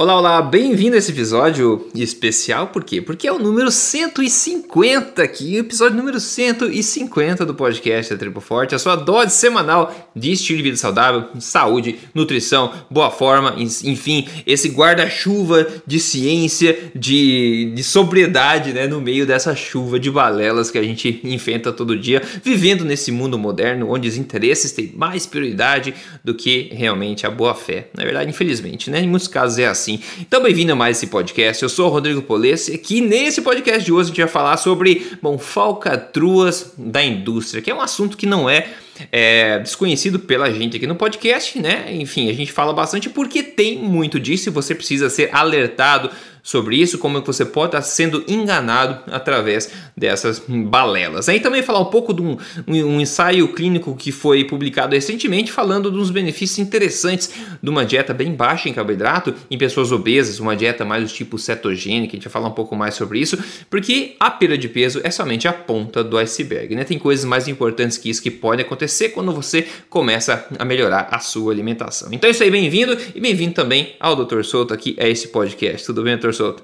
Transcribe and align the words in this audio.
Olá, 0.00 0.16
olá, 0.16 0.40
bem-vindo 0.40 0.94
a 0.94 0.98
esse 1.00 1.10
episódio 1.10 1.88
especial, 1.92 2.68
por 2.68 2.84
quê? 2.84 3.02
Porque 3.02 3.26
é 3.26 3.32
o 3.32 3.38
número 3.40 3.68
150 3.68 5.20
aqui, 5.20 5.56
episódio 5.56 5.96
número 5.96 6.20
150 6.20 7.44
do 7.44 7.52
podcast 7.52 8.12
da 8.14 8.16
Tribo 8.16 8.40
Forte, 8.40 8.76
a 8.76 8.78
sua 8.78 8.94
dose 8.94 9.34
semanal 9.34 9.92
de 10.14 10.30
estilo 10.30 10.58
de 10.58 10.62
vida 10.62 10.76
saudável, 10.76 11.24
saúde, 11.40 11.98
nutrição, 12.14 12.72
boa 12.88 13.10
forma, 13.10 13.56
enfim, 13.58 14.28
esse 14.46 14.68
guarda-chuva 14.68 15.66
de 15.84 15.98
ciência, 15.98 16.78
de, 16.94 17.72
de 17.74 17.82
sobriedade, 17.82 18.72
né, 18.72 18.86
no 18.86 19.00
meio 19.00 19.26
dessa 19.26 19.56
chuva 19.56 19.98
de 19.98 20.12
balelas 20.12 20.70
que 20.70 20.78
a 20.78 20.82
gente 20.84 21.20
enfrenta 21.24 21.72
todo 21.72 21.98
dia, 21.98 22.22
vivendo 22.44 22.84
nesse 22.84 23.10
mundo 23.10 23.36
moderno 23.36 23.90
onde 23.90 24.06
os 24.06 24.16
interesses 24.16 24.70
têm 24.70 24.92
mais 24.94 25.26
prioridade 25.26 25.92
do 26.22 26.36
que 26.36 26.68
realmente 26.72 27.26
a 27.26 27.30
boa 27.32 27.52
fé. 27.52 27.88
Na 27.96 28.04
verdade, 28.04 28.30
infelizmente, 28.30 28.92
né, 28.92 29.00
em 29.00 29.08
muitos 29.08 29.26
casos 29.26 29.58
é 29.58 29.66
assim 29.66 29.87
assim. 29.88 30.00
Então, 30.20 30.42
bem-vindo 30.42 30.72
a 30.72 30.76
mais 30.76 30.98
esse 30.98 31.06
podcast. 31.06 31.62
Eu 31.62 31.68
sou 31.68 31.86
o 31.86 31.90
Rodrigo 31.90 32.20
Polesse 32.20 32.74
aqui 32.74 33.00
nesse 33.00 33.40
podcast 33.40 33.82
de 33.82 33.92
hoje 33.92 34.04
a 34.04 34.08
gente 34.08 34.20
vai 34.20 34.28
falar 34.28 34.56
sobre, 34.58 35.12
bom, 35.22 35.38
falcatruas 35.38 36.72
da 36.76 37.02
indústria, 37.02 37.62
que 37.62 37.70
é 37.70 37.74
um 37.74 37.80
assunto 37.80 38.16
que 38.16 38.26
não 38.26 38.48
é 38.48 38.68
é, 39.12 39.60
desconhecido 39.60 40.18
pela 40.18 40.52
gente 40.52 40.76
aqui 40.76 40.86
no 40.86 40.96
podcast, 40.96 41.58
né? 41.58 41.86
Enfim, 41.94 42.28
a 42.28 42.34
gente 42.34 42.52
fala 42.52 42.72
bastante 42.72 43.08
porque 43.08 43.42
tem 43.42 43.78
muito 43.78 44.18
disso 44.18 44.48
e 44.48 44.52
você 44.52 44.74
precisa 44.74 45.08
ser 45.08 45.30
alertado 45.32 46.10
sobre 46.48 46.76
isso, 46.76 46.96
como 46.96 47.20
você 47.20 47.44
pode 47.44 47.76
estar 47.76 47.82
sendo 47.82 48.24
enganado 48.26 49.02
através 49.12 49.70
dessas 49.94 50.42
balelas. 50.48 51.28
Aí 51.28 51.40
também 51.40 51.62
falar 51.62 51.80
um 51.80 51.90
pouco 51.90 52.14
de 52.14 52.22
um, 52.22 52.38
um 52.66 52.98
ensaio 52.98 53.48
clínico 53.48 53.94
que 53.94 54.10
foi 54.10 54.44
publicado 54.44 54.94
recentemente 54.94 55.52
falando 55.52 55.90
dos 55.90 56.10
benefícios 56.10 56.58
interessantes 56.58 57.30
de 57.62 57.68
uma 57.68 57.84
dieta 57.84 58.14
bem 58.14 58.32
baixa 58.32 58.66
em 58.66 58.72
carboidrato 58.72 59.34
em 59.50 59.58
pessoas 59.58 59.92
obesas, 59.92 60.40
uma 60.40 60.56
dieta 60.56 60.86
mais 60.86 61.02
do 61.02 61.14
tipo 61.14 61.36
cetogênica, 61.36 62.14
a 62.14 62.16
gente 62.16 62.24
vai 62.24 62.32
falar 62.32 62.48
um 62.48 62.54
pouco 62.54 62.74
mais 62.74 62.94
sobre 62.94 63.18
isso, 63.18 63.38
porque 63.68 64.16
a 64.18 64.30
perda 64.30 64.56
de 64.56 64.70
peso 64.70 65.02
é 65.04 65.10
somente 65.10 65.46
a 65.46 65.52
ponta 65.52 66.02
do 66.02 66.16
iceberg, 66.16 66.74
né? 66.74 66.82
Tem 66.82 66.98
coisas 66.98 67.26
mais 67.26 67.46
importantes 67.46 67.98
que 67.98 68.08
isso 68.08 68.22
que 68.22 68.30
podem 68.30 68.64
acontecer 68.64 69.10
quando 69.10 69.32
você 69.32 69.66
começa 69.90 70.46
a 70.58 70.64
melhorar 70.64 71.08
a 71.10 71.18
sua 71.18 71.52
alimentação. 71.52 72.08
Então 72.10 72.26
é 72.26 72.30
isso 72.30 72.42
aí, 72.42 72.50
bem-vindo 72.50 72.96
e 73.14 73.20
bem-vindo 73.20 73.52
também 73.52 73.96
ao 74.00 74.16
Dr. 74.16 74.42
Souto 74.44 74.72
aqui 74.72 74.96
a 74.98 75.06
esse 75.06 75.28
podcast. 75.28 75.84
Tudo 75.84 76.02
bem, 76.02 76.16
Dr. 76.16 76.37
Souto? 76.38 76.62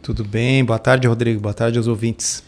Tudo 0.00 0.22
bem, 0.24 0.64
boa 0.64 0.78
tarde, 0.78 1.08
Rodrigo. 1.08 1.40
Boa 1.40 1.52
tarde 1.52 1.76
aos 1.76 1.88
ouvintes. 1.88 2.44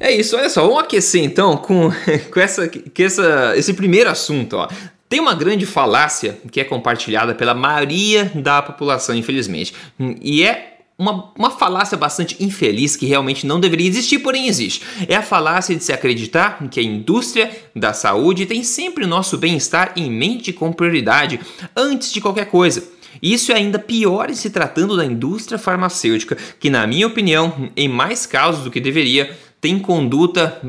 É 0.00 0.10
isso, 0.10 0.36
olha 0.36 0.50
só, 0.50 0.62
vamos 0.62 0.82
aquecer 0.82 1.22
então 1.22 1.56
com, 1.56 1.92
com, 2.32 2.40
essa, 2.40 2.68
com 2.68 3.02
essa, 3.02 3.52
esse 3.56 3.72
primeiro 3.72 4.10
assunto. 4.10 4.56
Ó. 4.56 4.68
Tem 5.08 5.20
uma 5.20 5.36
grande 5.36 5.64
falácia 5.64 6.36
que 6.50 6.60
é 6.60 6.64
compartilhada 6.64 7.36
pela 7.36 7.54
maioria 7.54 8.24
da 8.34 8.60
população, 8.60 9.14
infelizmente, 9.14 9.72
e 10.20 10.42
é 10.42 10.78
uma, 10.98 11.32
uma 11.38 11.50
falácia 11.50 11.96
bastante 11.96 12.42
infeliz 12.42 12.96
que 12.96 13.06
realmente 13.06 13.46
não 13.46 13.60
deveria 13.60 13.86
existir, 13.86 14.18
porém 14.18 14.48
existe. 14.48 14.82
É 15.06 15.14
a 15.14 15.22
falácia 15.22 15.76
de 15.76 15.84
se 15.84 15.92
acreditar 15.92 16.58
que 16.68 16.80
a 16.80 16.82
indústria 16.82 17.48
da 17.76 17.92
saúde 17.92 18.44
tem 18.44 18.64
sempre 18.64 19.04
o 19.04 19.08
nosso 19.08 19.38
bem-estar 19.38 19.92
em 19.94 20.10
mente 20.10 20.52
com 20.52 20.72
prioridade 20.72 21.38
antes 21.76 22.12
de 22.12 22.20
qualquer 22.20 22.46
coisa. 22.46 22.97
Isso 23.22 23.52
é 23.52 23.56
ainda 23.56 23.78
pior 23.78 24.30
em 24.30 24.34
se 24.34 24.50
tratando 24.50 24.96
da 24.96 25.04
indústria 25.04 25.58
farmacêutica, 25.58 26.36
que, 26.58 26.70
na 26.70 26.86
minha 26.86 27.06
opinião, 27.06 27.70
em 27.76 27.88
mais 27.88 28.26
casos 28.26 28.64
do 28.64 28.70
que 28.70 28.80
deveria, 28.80 29.36
tem 29.60 29.78
conduta 29.78 30.60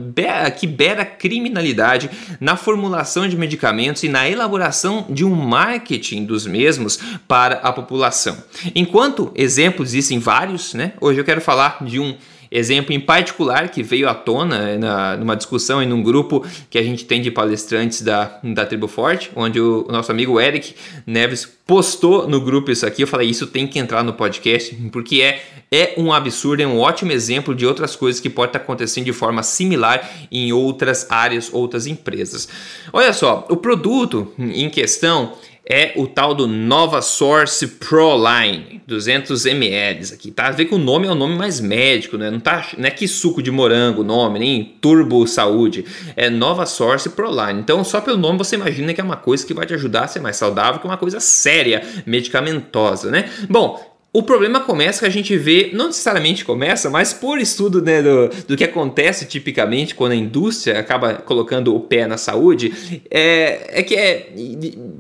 que 0.60 0.66
beira 0.66 1.06
criminalidade 1.06 2.10
na 2.40 2.56
formulação 2.56 3.28
de 3.28 3.38
medicamentos 3.38 4.02
e 4.04 4.10
na 4.10 4.28
elaboração 4.28 5.06
de 5.10 5.24
um 5.24 5.36
marketing 5.36 6.26
dos 6.26 6.48
mesmos 6.48 6.98
para 7.28 7.56
a 7.58 7.72
população. 7.72 8.36
Enquanto 8.74 9.32
exemplos 9.36 9.90
existem 9.90 10.18
vários, 10.18 10.74
né? 10.74 10.94
Hoje 11.00 11.20
eu 11.20 11.26
quero 11.26 11.40
falar 11.40 11.84
de 11.84 12.00
um 12.00 12.16
exemplo 12.52 12.94
em 12.94 13.00
particular 13.00 13.70
que 13.70 13.84
veio 13.84 14.10
à 14.10 14.14
tona 14.14 14.78
na, 14.78 15.18
numa 15.18 15.36
discussão 15.36 15.82
em 15.82 15.92
um 15.92 16.02
grupo 16.02 16.46
que 16.70 16.78
a 16.78 16.84
gente 16.84 17.06
tem 17.06 17.22
de 17.22 17.30
palestrantes 17.30 18.02
da, 18.02 18.40
da 18.44 18.66
Tribo 18.66 18.88
Forte, 18.88 19.32
onde 19.36 19.60
o, 19.60 19.86
o, 19.88 19.92
nosso 19.92 20.12
amigo 20.12 20.40
Eric 20.40 20.76
Neves 21.06 21.46
postou 21.66 22.28
no 22.28 22.42
grupo 22.42 22.72
isso 22.72 22.86
aqui. 22.86 23.04
Eu 23.04 23.08
falei, 23.08 23.30
isso 23.30 23.48
tem 23.48 23.68
que 23.68 23.78
entrar 23.78 24.04
no 24.04 24.14
podcast, 24.14 24.76
porque 24.92 25.22
é, 25.22 25.42
é 25.72 25.94
um 25.98 26.12
absurdo, 26.12 26.64
é 26.64 26.68
um 26.68 26.80
ótimo 26.80 27.12
exemplo 27.12 27.54
de 27.54 27.66
outras 27.66 27.96
coisas 27.96 28.20
que 28.20 28.30
pode 28.30 28.50
estar 28.50 28.60
acontecendo 28.60 29.06
de 29.06 29.14
forma 29.14 29.44
similar 29.44 30.10
em 30.32 30.52
outras 30.52 31.06
áreas, 31.10 31.50
outras 31.54 31.86
empresas. 31.86 32.50
Olha 32.92 33.14
só, 33.14 33.46
o 33.50 33.58
produto 33.58 34.34
em 34.40 34.70
questão 34.70 35.34
é 35.70 35.94
o 35.96 36.08
tal 36.08 36.34
do 36.34 36.48
Nova 36.48 37.00
Source 37.00 37.68
Proline, 37.68 38.82
200 38.88 39.46
ml 39.46 40.14
aqui, 40.14 40.32
tá? 40.32 40.50
Vê 40.50 40.66
que 40.66 40.74
o 40.74 40.80
nome 40.80 41.08
é 41.08 41.12
o 41.12 41.16
nome 41.16 41.36
mais 41.36 41.60
médico, 41.60 42.18
né? 42.18 42.32
Não, 42.32 42.40
tá, 42.40 42.70
não 42.76 42.88
é 42.88 42.92
que 42.92 43.08
suco 43.08 43.44
de 43.44 43.52
morango 43.52 44.02
o 44.02 44.04
nome, 44.04 44.40
nem 44.40 44.64
Turbo 44.82 45.28
Saúde, 45.28 45.86
é 46.16 46.28
Nova 46.28 46.66
Source 46.66 47.10
Proline. 47.10 47.60
Então, 47.60 47.84
só 47.84 48.02
pelo 48.02 48.18
nome 48.18 48.40
você 48.40 48.56
imagina 48.56 48.96
que 48.96 49.00
é 49.00 49.04
uma 49.04 49.16
coisa 49.16 49.46
que 49.46 49.54
vai 49.54 49.68
te 49.68 49.76
ajudar 49.76 50.06
a 50.06 50.08
ser 50.08 50.20
mais 50.20 50.38
saudável, 50.38 50.82
que 50.82 50.88
é 50.88 50.90
uma 50.90 50.98
coisa 50.98 51.20
séria, 51.20 51.84
medicamentosa, 52.04 53.12
né? 53.12 53.30
Bom, 53.48 53.89
o 54.12 54.24
problema 54.24 54.60
começa 54.60 55.02
que 55.02 55.06
a 55.06 55.10
gente 55.10 55.38
vê, 55.38 55.70
não 55.72 55.88
necessariamente 55.88 56.44
começa, 56.44 56.90
mas 56.90 57.14
por 57.14 57.40
estudo 57.40 57.82
né, 57.82 58.02
do, 58.02 58.30
do 58.48 58.58
que 58.58 58.64
acontece 58.64 59.26
tipicamente 59.26 59.94
quando 59.94 60.14
a 60.14 60.16
indústria 60.16 60.80
acaba 60.80 61.14
colocando 61.14 61.76
o 61.76 61.80
pé 61.80 62.08
na 62.08 62.18
saúde, 62.18 63.02
é, 63.10 63.80
é 63.80 63.84
que 63.84 63.96
é, 63.96 64.34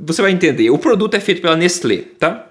você 0.04 0.22
vai 0.22 0.32
entender, 0.32 0.70
o 0.70 0.78
produto 0.78 1.16
é 1.16 1.20
feito 1.20 1.42
pela 1.42 1.56
Nestlé, 1.56 2.04
tá? 2.20 2.50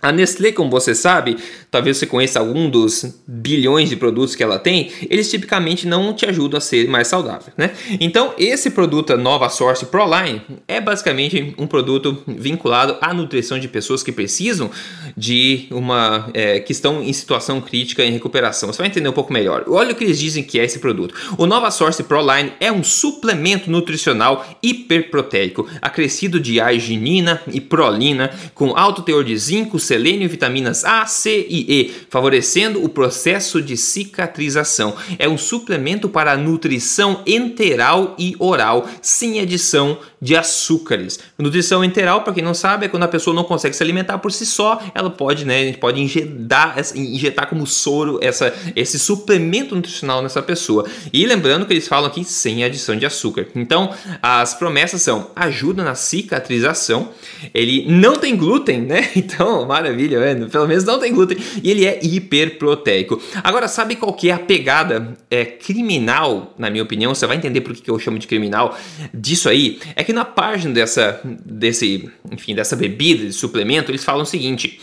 A 0.00 0.12
Nestlé, 0.12 0.52
como 0.52 0.70
você 0.70 0.94
sabe, 0.94 1.36
talvez 1.72 1.96
você 1.96 2.06
conheça 2.06 2.38
algum 2.38 2.70
dos 2.70 3.16
bilhões 3.26 3.88
de 3.88 3.96
produtos 3.96 4.36
que 4.36 4.44
ela 4.44 4.56
tem, 4.56 4.92
eles 5.10 5.28
tipicamente 5.28 5.88
não 5.88 6.14
te 6.14 6.24
ajudam 6.24 6.58
a 6.58 6.60
ser 6.60 6.88
mais 6.88 7.08
saudável, 7.08 7.52
né? 7.56 7.72
Então, 8.00 8.32
esse 8.38 8.70
produto 8.70 9.16
Nova 9.16 9.48
Source 9.48 9.86
Proline 9.86 10.40
é 10.68 10.80
basicamente 10.80 11.52
um 11.58 11.66
produto 11.66 12.22
vinculado 12.28 12.96
à 13.00 13.12
nutrição 13.12 13.58
de 13.58 13.66
pessoas 13.66 14.04
que 14.04 14.12
precisam 14.12 14.70
de 15.16 15.66
uma 15.72 16.30
é, 16.32 16.60
que 16.60 16.70
estão 16.70 17.02
em 17.02 17.12
situação 17.12 17.60
crítica 17.60 18.04
em 18.04 18.12
recuperação. 18.12 18.72
Você 18.72 18.78
vai 18.78 18.86
entender 18.86 19.08
um 19.08 19.12
pouco 19.12 19.32
melhor. 19.32 19.64
Olha 19.66 19.92
o 19.92 19.96
que 19.96 20.04
eles 20.04 20.20
dizem 20.20 20.44
que 20.44 20.60
é 20.60 20.64
esse 20.64 20.78
produto. 20.78 21.12
O 21.36 21.44
Nova 21.44 21.72
Source 21.72 22.04
Proline 22.04 22.52
é 22.60 22.70
um 22.70 22.84
suplemento 22.84 23.68
nutricional 23.68 24.46
hiperproteico, 24.62 25.66
acrescido 25.82 26.38
de 26.38 26.60
arginina 26.60 27.42
e 27.52 27.60
prolina, 27.60 28.30
com 28.54 28.76
alto 28.76 29.02
teor 29.02 29.24
de 29.24 29.36
zinco, 29.36 29.87
selênio 29.88 30.24
e 30.24 30.28
vitaminas 30.28 30.84
A, 30.84 31.06
C 31.06 31.46
e 31.48 31.80
E, 31.80 31.92
favorecendo 32.10 32.84
o 32.84 32.88
processo 32.88 33.60
de 33.60 33.76
cicatrização. 33.76 34.94
É 35.18 35.28
um 35.28 35.38
suplemento 35.38 36.08
para 36.08 36.32
a 36.32 36.36
nutrição 36.36 37.22
enteral 37.26 38.14
e 38.18 38.36
oral, 38.38 38.86
sem 39.00 39.40
adição 39.40 39.98
de 40.20 40.36
açúcares. 40.36 41.18
Nutrição 41.38 41.84
enteral, 41.84 42.22
para 42.22 42.32
quem 42.32 42.42
não 42.42 42.54
sabe, 42.54 42.86
é 42.86 42.88
quando 42.88 43.04
a 43.04 43.08
pessoa 43.08 43.34
não 43.34 43.44
consegue 43.44 43.74
se 43.74 43.82
alimentar 43.82 44.18
por 44.18 44.32
si 44.32 44.44
só, 44.44 44.80
ela 44.94 45.10
pode, 45.10 45.44
né, 45.44 45.60
a 45.60 45.64
gente 45.64 45.78
pode 45.78 46.00
injetar, 46.00 46.76
injetar 46.94 47.48
como 47.48 47.66
soro 47.66 48.18
essa, 48.22 48.52
esse 48.74 48.98
suplemento 48.98 49.74
nutricional 49.74 50.22
nessa 50.22 50.42
pessoa. 50.42 50.86
E 51.12 51.24
lembrando 51.26 51.66
que 51.66 51.72
eles 51.72 51.88
falam 51.88 52.08
aqui 52.08 52.24
sem 52.24 52.64
adição 52.64 52.96
de 52.96 53.06
açúcar. 53.06 53.46
Então, 53.54 53.94
as 54.22 54.54
promessas 54.54 55.02
são 55.02 55.30
ajuda 55.36 55.84
na 55.84 55.94
cicatrização, 55.94 57.10
ele 57.54 57.84
não 57.88 58.16
tem 58.16 58.36
glúten, 58.36 58.82
né? 58.82 59.08
Então, 59.28 59.66
maravilha, 59.66 60.20
né? 60.20 60.46
pelo 60.46 60.66
menos 60.66 60.84
não 60.84 60.98
tem 60.98 61.12
glúten, 61.12 61.36
e 61.62 61.70
ele 61.70 61.84
é 61.84 61.98
hiperproteico. 62.02 63.20
Agora, 63.42 63.68
sabe 63.68 63.94
qual 63.96 64.12
que 64.14 64.30
é 64.30 64.32
a 64.32 64.38
pegada 64.38 65.16
é, 65.30 65.44
criminal, 65.44 66.54
na 66.56 66.70
minha 66.70 66.82
opinião? 66.82 67.14
Você 67.14 67.26
vai 67.26 67.36
entender 67.36 67.60
por 67.60 67.74
que 67.74 67.90
eu 67.90 67.98
chamo 67.98 68.18
de 68.18 68.26
criminal 68.26 68.76
disso 69.12 69.48
aí. 69.48 69.78
É 69.94 70.02
que 70.08 70.12
na 70.14 70.24
página 70.24 70.72
dessa, 70.72 71.20
desse, 71.22 72.10
enfim, 72.32 72.54
dessa 72.54 72.74
bebida, 72.74 73.26
de 73.26 73.32
suplemento, 73.34 73.90
eles 73.90 74.02
falam 74.02 74.22
o 74.22 74.26
seguinte, 74.26 74.80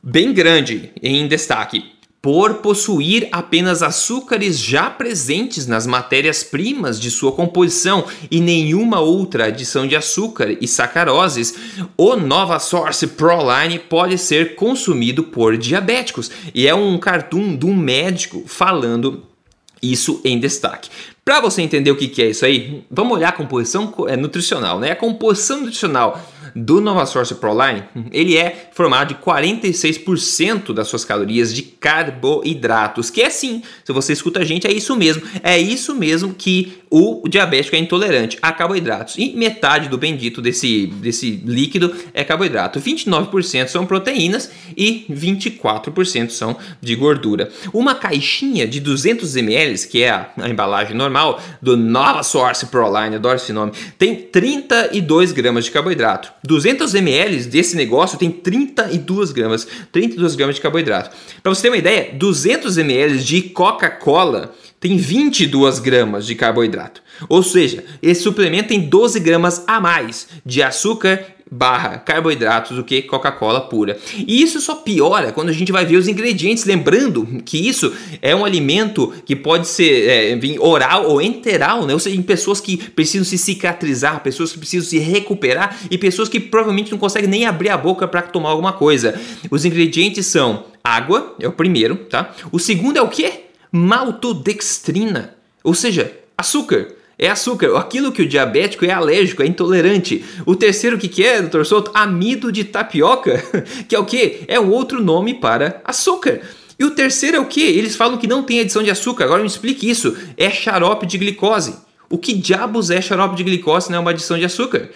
bem 0.00 0.32
grande 0.32 0.92
em 1.02 1.26
destaque, 1.26 1.84
por 2.22 2.54
possuir 2.58 3.26
apenas 3.32 3.82
açúcares 3.82 4.56
já 4.56 4.88
presentes 4.88 5.66
nas 5.66 5.88
matérias-primas 5.88 7.00
de 7.00 7.10
sua 7.10 7.32
composição 7.32 8.04
e 8.30 8.40
nenhuma 8.40 9.00
outra 9.00 9.46
adição 9.46 9.88
de 9.88 9.96
açúcar 9.96 10.56
e 10.60 10.68
sacaroses, 10.68 11.56
o 11.96 12.14
Nova 12.14 12.60
Source 12.60 13.08
Proline 13.08 13.80
pode 13.80 14.16
ser 14.18 14.54
consumido 14.54 15.24
por 15.24 15.58
diabéticos. 15.58 16.30
E 16.54 16.68
é 16.68 16.74
um 16.76 16.96
cartoon 16.96 17.56
de 17.56 17.66
um 17.66 17.74
médico 17.74 18.44
falando 18.46 19.33
isso 19.92 20.20
em 20.24 20.38
destaque. 20.38 20.90
Para 21.24 21.40
você 21.40 21.62
entender 21.62 21.90
o 21.90 21.96
que 21.96 22.22
é 22.22 22.30
isso 22.30 22.44
aí, 22.44 22.84
vamos 22.90 23.16
olhar 23.16 23.30
a 23.30 23.32
composição 23.32 23.92
é, 24.08 24.16
nutricional. 24.16 24.78
Né? 24.78 24.90
A 24.90 24.96
composição 24.96 25.60
nutricional 25.60 26.20
do 26.54 26.80
Nova 26.80 27.04
Source 27.06 27.34
Proline, 27.34 27.84
ele 28.12 28.36
é 28.36 28.68
formado 28.72 29.08
de 29.08 29.14
46% 29.16 30.72
das 30.72 30.88
suas 30.88 31.04
calorias 31.04 31.52
de 31.52 31.62
carboidratos, 31.62 33.10
que 33.10 33.22
é 33.22 33.30
sim, 33.30 33.62
se 33.84 33.92
você 33.92 34.12
escuta 34.12 34.40
a 34.40 34.44
gente, 34.44 34.66
é 34.66 34.72
isso 34.72 34.94
mesmo. 34.96 35.22
É 35.42 35.58
isso 35.58 35.94
mesmo 35.94 36.34
que 36.34 36.84
o 36.90 37.28
diabético 37.28 37.74
é 37.74 37.78
intolerante 37.80 38.38
a 38.40 38.52
carboidratos. 38.52 39.16
E 39.18 39.34
metade 39.34 39.88
do 39.88 39.98
bendito 39.98 40.40
desse, 40.40 40.86
desse 40.86 41.30
líquido 41.44 41.92
é 42.12 42.22
carboidrato. 42.22 42.80
29% 42.80 43.68
são 43.68 43.84
proteínas 43.84 44.50
e 44.76 45.04
24% 45.10 46.30
são 46.30 46.56
de 46.80 46.94
gordura. 46.94 47.50
Uma 47.72 47.96
caixinha 47.96 48.66
de 48.66 48.78
200 48.78 49.34
ml, 49.36 49.78
que 49.88 50.02
é 50.02 50.10
a, 50.10 50.28
a 50.38 50.48
embalagem 50.48 50.96
normal 50.96 51.40
do 51.60 51.76
Nova 51.76 52.22
Source 52.22 52.66
Proline, 52.66 53.16
adoro 53.16 53.36
esse 53.36 53.52
nome, 53.52 53.72
tem 53.98 54.14
32 54.14 55.32
gramas 55.32 55.64
de 55.64 55.72
carboidrato. 55.72 56.32
200 56.46 56.94
ml 56.94 57.44
desse 57.46 57.74
negócio 57.74 58.18
tem 58.18 58.30
32 58.30 59.32
gramas, 59.32 59.66
32 59.90 60.36
gramas 60.36 60.56
de 60.56 60.60
carboidrato. 60.60 61.16
Para 61.42 61.54
você 61.54 61.62
ter 61.62 61.70
uma 61.70 61.78
ideia, 61.78 62.12
200 62.12 62.76
ml 62.76 63.18
de 63.18 63.42
Coca-Cola 63.42 64.54
tem 64.84 64.98
22 64.98 65.78
gramas 65.78 66.26
de 66.26 66.34
carboidrato. 66.34 67.02
Ou 67.26 67.42
seja, 67.42 67.82
esse 68.02 68.20
suplemento 68.20 68.68
tem 68.68 68.80
12 68.80 69.18
gramas 69.18 69.64
a 69.66 69.80
mais 69.80 70.28
de 70.44 70.62
açúcar 70.62 71.24
barra 71.50 71.96
carboidratos 71.96 72.76
do 72.76 72.84
que 72.84 73.00
Coca-Cola 73.00 73.62
pura. 73.62 73.96
E 74.14 74.42
isso 74.42 74.60
só 74.60 74.74
piora 74.74 75.32
quando 75.32 75.48
a 75.48 75.52
gente 75.52 75.72
vai 75.72 75.86
ver 75.86 75.96
os 75.96 76.06
ingredientes, 76.06 76.66
lembrando 76.66 77.26
que 77.46 77.66
isso 77.66 77.94
é 78.20 78.36
um 78.36 78.44
alimento 78.44 79.10
que 79.24 79.34
pode 79.34 79.68
ser 79.68 80.06
é, 80.06 80.60
oral 80.60 81.08
ou 81.08 81.22
enteral, 81.22 81.86
né? 81.86 81.94
ou 81.94 81.98
seja, 81.98 82.16
em 82.16 82.22
pessoas 82.22 82.60
que 82.60 82.76
precisam 82.76 83.24
se 83.24 83.38
cicatrizar, 83.38 84.22
pessoas 84.22 84.52
que 84.52 84.58
precisam 84.58 84.86
se 84.86 84.98
recuperar 84.98 85.78
e 85.90 85.96
pessoas 85.96 86.28
que 86.28 86.38
provavelmente 86.38 86.90
não 86.90 86.98
conseguem 86.98 87.30
nem 87.30 87.46
abrir 87.46 87.70
a 87.70 87.78
boca 87.78 88.06
para 88.06 88.20
tomar 88.20 88.50
alguma 88.50 88.74
coisa. 88.74 89.18
Os 89.50 89.64
ingredientes 89.64 90.26
são 90.26 90.66
água, 90.84 91.36
é 91.40 91.48
o 91.48 91.52
primeiro, 91.52 91.96
tá? 91.96 92.34
O 92.52 92.58
segundo 92.58 92.98
é 92.98 93.02
o 93.02 93.08
quê? 93.08 93.44
Maltodextrina, 93.74 95.34
ou 95.64 95.74
seja, 95.74 96.16
açúcar. 96.38 96.94
É 97.18 97.28
açúcar, 97.28 97.76
aquilo 97.76 98.12
que 98.12 98.22
o 98.22 98.28
diabético 98.28 98.84
é 98.84 98.90
alérgico, 98.90 99.42
é 99.42 99.46
intolerante. 99.46 100.24
O 100.46 100.54
terceiro, 100.54 100.98
que, 100.98 101.08
que 101.08 101.24
é, 101.24 101.40
doutor 101.40 101.66
Souto? 101.66 101.90
Amido 101.94 102.50
de 102.50 102.64
tapioca, 102.64 103.42
que 103.88 103.94
é 103.94 103.98
o 103.98 104.04
que? 104.04 104.44
É 104.46 104.58
um 104.60 104.70
outro 104.70 105.02
nome 105.02 105.34
para 105.34 105.80
açúcar. 105.84 106.40
E 106.78 106.84
o 106.84 106.90
terceiro 106.90 107.36
é 107.36 107.40
o 107.40 107.46
que? 107.46 107.62
Eles 107.62 107.94
falam 107.94 108.18
que 108.18 108.26
não 108.26 108.42
tem 108.42 108.60
adição 108.60 108.82
de 108.82 108.90
açúcar, 108.90 109.24
agora 109.24 109.42
me 109.42 109.48
explique 109.48 109.88
isso. 109.88 110.16
É 110.36 110.50
xarope 110.50 111.06
de 111.06 111.18
glicose. 111.18 111.74
O 112.08 112.18
que 112.18 112.32
diabos 112.32 112.90
é 112.90 113.00
xarope 113.00 113.36
de 113.36 113.44
glicose, 113.44 113.90
não 113.90 113.98
é 113.98 114.00
uma 114.00 114.10
adição 114.10 114.38
de 114.38 114.44
açúcar? 114.44 114.90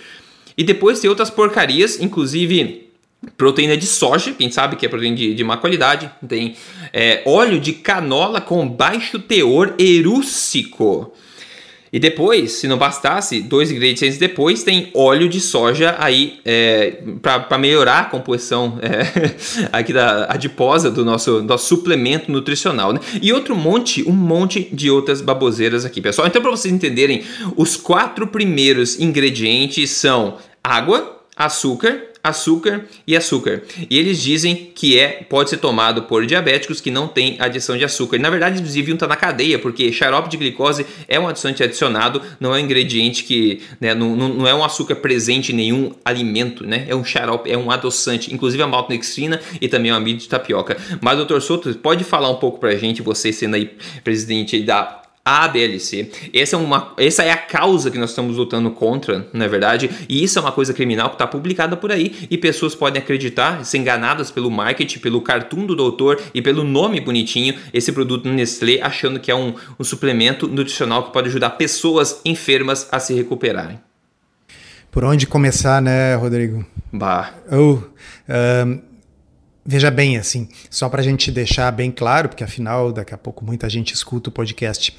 E 0.57 0.63
depois 0.65 1.01
tem 1.01 1.09
outras 1.09 1.31
porcarias, 1.31 2.01
inclusive 2.01 2.88
proteína 3.37 3.77
de 3.77 3.87
soja, 3.87 4.33
quem 4.33 4.51
sabe 4.51 4.77
que 4.77 4.87
é 4.87 4.89
proteína 4.89 5.17
de, 5.17 5.35
de 5.35 5.45
má 5.45 5.57
qualidade, 5.57 6.11
tem 6.27 6.57
é, 6.93 7.23
óleo 7.27 7.61
de 7.61 7.73
canola 7.73 8.41
com 8.41 8.69
baixo 8.69 9.19
teor 9.19 9.75
erúcico. 9.79 11.13
E 11.91 11.99
depois, 11.99 12.53
se 12.53 12.69
não 12.69 12.77
bastasse, 12.77 13.41
dois 13.41 13.71
ingredientes 13.71 14.19
depois 14.19 14.63
tem 14.63 14.91
óleo 14.95 15.29
de 15.29 15.41
soja 15.41 15.97
aí 15.99 16.39
é, 16.45 16.99
para 17.23 17.57
melhorar 17.57 18.01
a 18.01 18.05
composição 18.05 18.79
é, 18.83 19.69
aqui 19.73 19.93
da 19.93 20.27
adiposa 20.31 20.91
do 20.91 21.05
nosso, 21.05 21.43
nosso 21.43 21.67
suplemento 21.67 22.31
nutricional. 22.31 22.93
Né? 22.93 23.01
E 23.23 23.33
outro 23.33 23.57
monte, 23.57 24.07
um 24.07 24.13
monte 24.13 24.69
de 24.71 24.91
outras 24.91 25.23
baboseiras 25.23 25.85
aqui, 25.87 26.01
pessoal. 26.03 26.29
Então, 26.29 26.43
para 26.43 26.51
vocês 26.51 26.73
entenderem, 26.73 27.25
os 27.57 27.75
quatro 27.77 28.27
primeiros 28.27 29.01
ingredientes 29.01 29.91
são 29.91 30.37
água, 30.63 31.23
açúcar, 31.35 32.03
açúcar 32.29 32.85
e 33.07 33.17
açúcar. 33.17 33.63
E 33.91 33.99
eles 33.99 34.23
dizem 34.23 34.71
que 34.75 34.99
é 34.99 35.27
pode 35.29 35.51
ser 35.51 35.59
tomado 35.59 36.03
por 36.03 36.27
diabéticos 36.27 36.81
que 36.81 36.91
não 36.91 37.09
têm 37.09 37.37
adição 37.39 37.77
de 37.77 37.85
açúcar. 37.85 38.19
Na 38.19 38.31
verdade, 38.31 38.59
eles 38.59 38.75
deviam 38.75 38.95
estar 38.95 39.07
na 39.07 39.17
cadeia, 39.17 39.59
porque 39.59 39.93
xarope 39.93 40.29
de 40.29 40.37
glicose 40.37 40.87
é 41.07 41.19
um 41.19 41.29
adicionante 41.29 41.63
adicionado, 41.63 42.23
não 42.39 42.55
é 42.55 42.59
um 42.59 42.65
ingrediente 42.65 43.25
que 43.25 43.63
né, 43.81 43.95
não, 43.95 44.15
não 44.17 44.47
é 44.47 44.55
um 44.55 44.65
açúcar 44.65 44.97
presente 44.97 45.53
em 45.53 45.57
nenhum 45.57 45.93
alimento, 46.05 46.67
né? 46.67 46.87
É 46.89 46.95
um 46.95 47.05
xarope, 47.05 47.51
é 47.51 47.57
um 47.57 47.71
adoçante, 47.71 48.33
inclusive 48.33 48.63
a 48.63 48.67
maltodextrina 48.67 49.41
e 49.61 49.69
também 49.69 49.91
o 49.93 49.95
amido 49.95 50.21
de 50.21 50.29
tapioca. 50.29 50.77
Mas, 51.01 51.17
doutor 51.17 51.41
Soto, 51.43 51.75
pode 51.77 52.05
falar 52.05 52.31
um 52.31 52.37
pouco 52.37 52.59
pra 52.59 52.75
gente, 52.77 53.03
você 53.03 53.33
sendo 53.33 53.57
aí 53.57 53.71
presidente 54.03 54.61
da 54.61 55.03
a 55.29 55.45
ABLC. 55.45 56.11
Essa 56.33 56.57
é, 56.57 56.59
uma, 56.59 56.95
essa 56.97 57.23
é 57.23 57.31
a 57.31 57.37
causa 57.37 57.91
que 57.91 57.99
nós 57.99 58.11
estamos 58.11 58.39
lutando 58.39 58.71
contra, 58.71 59.29
na 59.33 59.45
é 59.45 59.49
verdade, 59.49 59.91
e 60.09 60.25
isso 60.25 60.39
é 60.39 60.43
uma 60.43 60.53
coisa 60.53 60.73
criminal 60.73 61.11
que 61.11 61.17
está 61.17 61.27
publicada 61.27 61.77
por 61.77 61.93
aí 61.93 62.27
e 62.31 62.39
pessoas 62.39 62.75
podem 62.75 63.03
acreditar, 63.03 63.63
ser 63.65 63.77
enganadas 63.77 64.31
pelo 64.31 64.51
marketing, 64.51 64.99
pelo 65.01 65.21
cartoon 65.21 65.67
do 65.67 65.77
doutor 65.77 66.19
e 66.33 66.41
pelo 66.41 66.65
nome 66.65 66.99
bonitinho, 67.01 67.55
esse 67.75 67.93
produto 67.93 68.27
Nestlé, 68.29 68.81
achando 68.81 69.21
que 69.21 69.31
é 69.31 69.35
um, 69.35 69.55
um 69.79 69.85
suplemento 69.85 70.49
nutricional 70.49 71.05
que 71.05 71.13
pode 71.13 71.29
ajudar 71.29 71.51
pessoas 71.51 72.23
enfermas 72.25 72.89
a 72.91 72.99
se 72.99 73.13
recuperarem. 73.13 73.79
Por 74.91 75.05
onde 75.05 75.27
começar, 75.27 75.83
né, 75.83 76.15
Rodrigo? 76.15 76.65
Bah. 76.91 77.35
Oh, 77.53 77.79
um, 78.65 78.81
Veja 79.71 79.91
bem, 79.91 80.17
assim, 80.17 80.49
só 80.71 80.89
para 80.89 81.03
a 81.03 81.05
gente 81.05 81.31
deixar 81.31 81.71
bem 81.71 81.91
claro, 81.91 82.31
porque 82.31 82.43
afinal 82.43 82.91
daqui 82.91 83.13
a 83.13 83.19
pouco 83.19 83.45
muita 83.45 83.69
gente 83.69 83.93
escuta 83.93 84.31
o 84.31 84.33
podcast. 84.33 84.97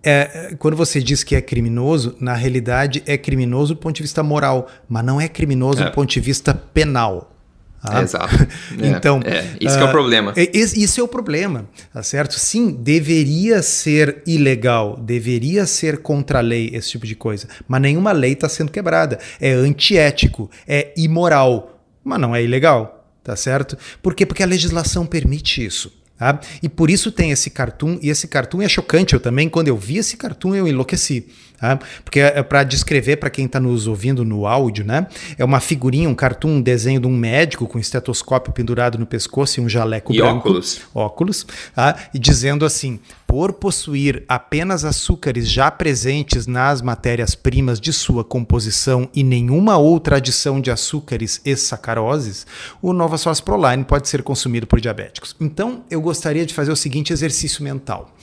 É, 0.00 0.54
quando 0.60 0.76
você 0.76 1.02
diz 1.02 1.24
que 1.24 1.34
é 1.34 1.40
criminoso, 1.40 2.14
na 2.20 2.32
realidade 2.32 3.02
é 3.04 3.18
criminoso 3.18 3.74
do 3.74 3.80
ponto 3.80 3.96
de 3.96 4.02
vista 4.02 4.22
moral, 4.22 4.68
mas 4.88 5.04
não 5.04 5.20
é 5.20 5.26
criminoso 5.26 5.82
é. 5.82 5.86
do 5.86 5.90
ponto 5.90 6.08
de 6.08 6.20
vista 6.20 6.54
penal. 6.54 7.34
Ah? 7.82 8.00
Exato. 8.00 8.46
É, 8.80 8.86
então, 8.94 9.20
é, 9.24 9.44
isso 9.60 9.76
uh, 9.76 9.80
é 9.80 9.82
o 9.82 9.88
ah, 9.88 9.90
problema. 9.90 10.34
Isso 10.36 11.00
é 11.00 11.02
o 11.02 11.08
problema, 11.08 11.68
tá 11.92 12.04
certo? 12.04 12.38
Sim, 12.38 12.70
deveria 12.70 13.60
ser 13.60 14.22
ilegal, 14.24 14.96
deveria 14.98 15.66
ser 15.66 15.98
contra 15.98 16.38
a 16.38 16.42
lei 16.42 16.70
esse 16.72 16.90
tipo 16.90 17.08
de 17.08 17.16
coisa, 17.16 17.48
mas 17.66 17.82
nenhuma 17.82 18.12
lei 18.12 18.34
está 18.34 18.48
sendo 18.48 18.70
quebrada. 18.70 19.18
É 19.40 19.50
antiético, 19.50 20.48
é 20.64 20.94
imoral, 20.96 21.82
mas 22.04 22.20
não 22.20 22.36
é 22.36 22.44
ilegal 22.44 23.00
tá 23.22 23.36
certo? 23.36 23.76
Por 24.02 24.14
quê? 24.14 24.26
Porque 24.26 24.42
a 24.42 24.46
legislação 24.46 25.06
permite 25.06 25.64
isso. 25.64 25.92
Tá? 26.22 26.38
E 26.62 26.68
por 26.68 26.88
isso 26.88 27.10
tem 27.10 27.32
esse 27.32 27.50
cartoon, 27.50 27.98
e 28.00 28.08
esse 28.08 28.28
cartoon 28.28 28.62
é 28.62 28.68
chocante. 28.68 29.14
Eu 29.14 29.18
também, 29.18 29.48
quando 29.48 29.66
eu 29.66 29.76
vi 29.76 29.96
esse 29.96 30.16
cartoon, 30.16 30.54
eu 30.54 30.68
enlouqueci. 30.68 31.26
Tá? 31.58 31.78
Porque 32.04 32.20
é, 32.20 32.38
é 32.38 32.42
para 32.42 32.62
descrever 32.62 33.16
para 33.16 33.28
quem 33.28 33.46
está 33.46 33.58
nos 33.58 33.88
ouvindo 33.88 34.24
no 34.24 34.46
áudio, 34.46 34.84
né? 34.84 35.06
É 35.36 35.44
uma 35.44 35.58
figurinha, 35.58 36.08
um 36.08 36.14
cartoon, 36.14 36.56
um 36.56 36.62
desenho 36.62 37.00
de 37.00 37.06
um 37.08 37.16
médico 37.16 37.66
com 37.66 37.78
um 37.78 37.80
estetoscópio 37.80 38.52
pendurado 38.52 38.98
no 38.98 39.06
pescoço 39.06 39.58
e 39.58 39.64
um 39.64 39.68
jaleco 39.68 40.12
e 40.12 40.18
branco. 40.18 40.48
óculos. 40.48 40.80
Óculos. 40.94 41.46
Tá? 41.74 41.96
E 42.14 42.18
dizendo 42.18 42.64
assim: 42.64 43.00
por 43.32 43.54
possuir 43.54 44.24
apenas 44.28 44.84
açúcares 44.84 45.50
já 45.50 45.70
presentes 45.70 46.46
nas 46.46 46.82
matérias-primas 46.82 47.80
de 47.80 47.90
sua 47.90 48.22
composição 48.22 49.08
e 49.14 49.24
nenhuma 49.24 49.78
outra 49.78 50.16
adição 50.16 50.60
de 50.60 50.70
açúcares 50.70 51.40
e 51.42 51.56
sacaroses, 51.56 52.46
o 52.82 52.92
Nova 52.92 53.16
Source 53.16 53.42
Proline 53.42 53.84
pode 53.84 54.06
ser 54.06 54.22
consumido 54.22 54.66
por 54.66 54.82
diabéticos. 54.82 55.34
Então, 55.40 55.82
eu 55.90 55.98
gostaria 56.02 56.44
de 56.44 56.52
fazer 56.52 56.72
o 56.72 56.76
seguinte 56.76 57.10
exercício 57.10 57.64
mental. 57.64 58.14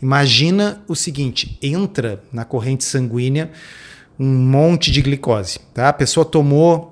Imagina 0.00 0.80
o 0.86 0.94
seguinte: 0.94 1.58
entra 1.60 2.22
na 2.32 2.44
corrente 2.44 2.84
sanguínea 2.84 3.50
um 4.16 4.32
monte 4.32 4.92
de 4.92 5.02
glicose, 5.02 5.58
tá? 5.74 5.88
A 5.88 5.92
pessoa 5.92 6.24
tomou 6.24 6.91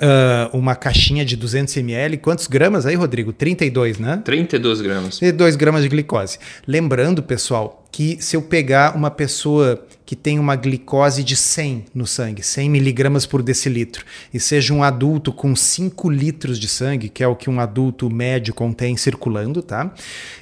Uh, 0.00 0.56
uma 0.56 0.76
caixinha 0.76 1.24
de 1.24 1.36
200 1.36 1.76
ml. 1.76 2.18
Quantos 2.18 2.46
gramas 2.46 2.86
aí, 2.86 2.94
Rodrigo? 2.94 3.32
32, 3.32 3.98
né? 3.98 4.22
32 4.24 4.80
gramas. 4.80 5.18
32 5.18 5.56
gramas 5.56 5.82
de 5.82 5.88
glicose. 5.88 6.38
Lembrando, 6.66 7.22
pessoal, 7.22 7.84
que 7.90 8.16
se 8.20 8.36
eu 8.36 8.42
pegar 8.42 8.94
uma 8.94 9.10
pessoa 9.10 9.84
que 10.06 10.14
tem 10.14 10.38
uma 10.38 10.56
glicose 10.56 11.24
de 11.24 11.36
100 11.36 11.86
no 11.94 12.06
sangue, 12.06 12.42
100 12.42 12.70
miligramas 12.70 13.26
por 13.26 13.42
decilitro, 13.42 14.04
e 14.32 14.38
seja 14.38 14.72
um 14.72 14.82
adulto 14.82 15.32
com 15.32 15.54
5 15.54 16.08
litros 16.08 16.58
de 16.58 16.68
sangue, 16.68 17.08
que 17.08 17.22
é 17.22 17.28
o 17.28 17.36
que 17.36 17.50
um 17.50 17.60
adulto 17.60 18.08
médio 18.08 18.54
contém 18.54 18.96
circulando, 18.96 19.62
tá? 19.62 19.92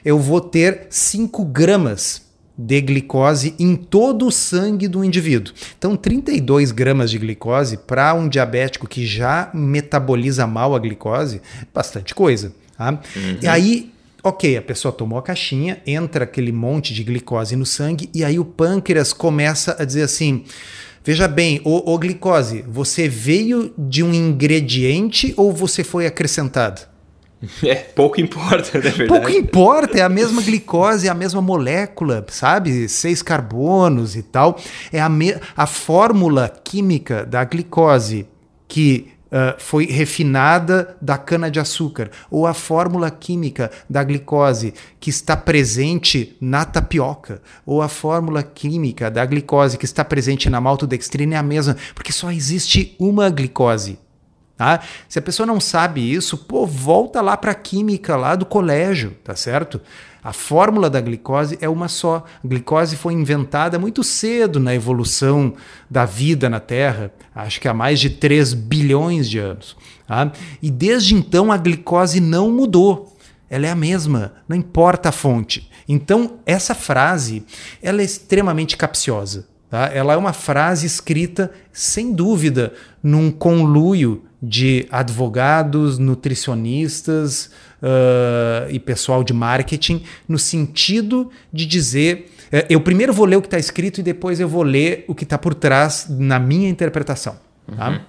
Eu 0.05 0.19
vou 0.19 0.41
ter 0.41 0.87
5 0.91 1.45
gramas 1.47 2.26
de 2.57 2.81
glicose 2.81 3.55
em 3.59 3.77
todo 3.77 4.27
o 4.27 4.33
sangue 4.33 4.89
do 4.89 5.05
indivíduo. 5.05 5.53
Então, 5.77 5.95
32 5.97 6.73
gramas 6.73 7.11
de 7.11 7.19
glicose 7.19 7.77
para 7.77 8.15
um 8.15 8.29
diabético 8.29 8.89
que 8.89 9.07
já 9.07 9.51
metaboliza 9.53 10.47
mal 10.47 10.75
a 10.75 10.79
glicose, 10.79 11.43
bastante 11.75 12.15
coisa. 12.15 12.53
Tá? 12.77 12.93
Uhum. 12.93 13.39
E 13.43 13.47
aí, 13.47 13.93
ok, 14.23 14.57
a 14.57 14.63
pessoa 14.63 14.93
tomou 14.93 15.19
a 15.19 15.23
caixinha, 15.23 15.83
entra 15.87 16.25
aquele 16.25 16.53
monte 16.53 16.95
de 16.95 17.05
glicose 17.05 17.55
no 17.57 17.67
sangue, 17.67 18.09
e 18.15 18.25
aí 18.25 18.39
o 18.39 18.45
pâncreas 18.45 19.13
começa 19.13 19.77
a 19.79 19.85
dizer 19.85 20.03
assim. 20.03 20.45
Veja 21.05 21.29
bem, 21.29 21.61
o, 21.63 21.95
o 21.95 21.99
glicose, 21.99 22.65
você 22.67 23.09
veio 23.09 23.73
de 23.79 24.03
um 24.03 24.13
ingrediente 24.13 25.33
ou 25.37 25.53
você 25.53 25.85
foi 25.85 26.05
acrescentado? 26.05 26.96
É, 27.63 27.75
pouco 27.75 28.21
importa, 28.21 28.79
na 28.79 28.91
verdade. 28.91 29.07
Pouco 29.09 29.31
importa, 29.31 29.99
é 29.99 30.03
a 30.03 30.09
mesma 30.09 30.41
glicose, 30.41 31.07
é 31.07 31.11
a 31.11 31.15
mesma 31.15 31.43
molécula, 31.43 32.25
sabe? 32.29 32.89
Seis 32.89 33.23
carbonos 33.23 34.17
e 34.17 34.23
tal. 34.23 34.59
É 34.93 35.01
a, 35.01 35.11
a 35.57 35.67
fórmula 35.67 36.49
química 36.49 37.25
da 37.25 37.45
glicose 37.45 38.27
que 38.67 39.13
Uh, 39.27 39.59
foi 39.59 39.87
refinada 39.87 40.97
da 41.03 41.19
cana-de-açúcar, 41.19 42.11
ou 42.31 42.47
a 42.47 42.55
fórmula 42.55 43.11
química 43.11 43.73
da 43.91 44.05
glicose 44.05 44.73
que 45.01 45.11
está 45.11 45.37
presente 45.37 46.37
na 46.41 46.65
tapioca, 46.65 47.43
ou 47.67 47.83
a 47.83 47.89
fórmula 47.89 48.45
química 48.45 49.11
da 49.11 49.27
glicose 49.27 49.77
que 49.77 49.85
está 49.85 50.05
presente 50.05 50.49
na 50.49 50.61
maltodextrina 50.61 51.35
é 51.35 51.39
a 51.39 51.43
mesma, 51.43 51.77
porque 51.93 52.13
só 52.13 52.31
existe 52.31 52.95
uma 53.01 53.29
glicose. 53.29 53.99
Tá? 54.57 54.81
Se 55.07 55.19
a 55.19 55.23
pessoa 55.23 55.47
não 55.47 55.61
sabe 55.61 56.01
isso, 56.01 56.39
pô, 56.39 56.65
volta 56.65 57.21
lá 57.21 57.37
para 57.37 57.53
a 57.53 57.55
química 57.55 58.17
lá 58.17 58.35
do 58.35 58.47
colégio, 58.47 59.11
tá 59.23 59.37
certo? 59.37 59.81
A 60.25 60.33
fórmula 60.33 60.89
da 60.89 61.01
glicose 61.01 61.59
é 61.61 61.69
uma 61.69 61.89
só. 61.89 62.25
A 62.43 62.49
glicose 62.49 62.97
foi 62.97 63.13
inventada 63.13 63.79
muito 63.79 64.03
cedo 64.03 64.59
na 64.59 64.75
evolução 64.75 65.55
da 65.91 66.05
vida 66.07 66.49
na 66.49 66.59
Terra, 66.59 67.13
acho 67.35 67.61
que 67.61 67.69
há 67.69 67.75
mais 67.75 68.01
de 68.01 68.11
3 68.11 68.55
bilhões 68.55 69.29
de 69.29 69.39
anos. 69.39 69.77
Tá? 70.09 70.33
E 70.63 70.71
desde 70.71 71.15
então 71.15 71.53
a 71.53 71.57
glicose 71.57 72.19
não 72.19 72.51
mudou. 72.51 73.15
Ela 73.49 73.67
é 73.67 73.71
a 73.71 73.77
mesma, 73.77 74.33
não 74.49 74.57
importa 74.57 75.11
a 75.11 75.13
fonte. 75.13 75.71
Então, 75.89 76.41
essa 76.45 76.75
frase 76.75 77.45
ela 77.81 78.01
é 78.01 78.05
extremamente 78.05 78.77
capciosa. 78.77 79.47
Tá? 79.69 79.91
Ela 79.93 80.15
é 80.15 80.17
uma 80.17 80.33
frase 80.33 80.87
escrita, 80.87 81.51
sem 81.73 82.13
dúvida, 82.13 82.73
num 83.03 83.31
conluio 83.31 84.23
de 84.41 84.87
advogados, 84.91 85.99
nutricionistas 85.99 87.51
uh, 87.83 88.71
e 88.71 88.79
pessoal 88.79 89.25
de 89.25 89.33
marketing, 89.33 90.03
no 90.29 90.39
sentido 90.39 91.31
de 91.53 91.67
dizer. 91.67 92.31
Uh, 92.53 92.67
eu 92.69 92.81
primeiro 92.81 93.13
vou 93.13 93.27
ler 93.27 93.37
o 93.37 93.41
que 93.41 93.49
está 93.49 93.59
escrito 93.59 93.99
e 93.99 94.03
depois 94.03 94.39
eu 94.39 94.49
vou 94.49 94.63
ler 94.63 95.05
o 95.09 95.15
que 95.15 95.25
está 95.25 95.37
por 95.37 95.55
trás 95.55 96.07
na 96.09 96.39
minha 96.39 96.69
interpretação. 96.69 97.37
Tá? 97.77 97.91
Uhum. 97.91 98.01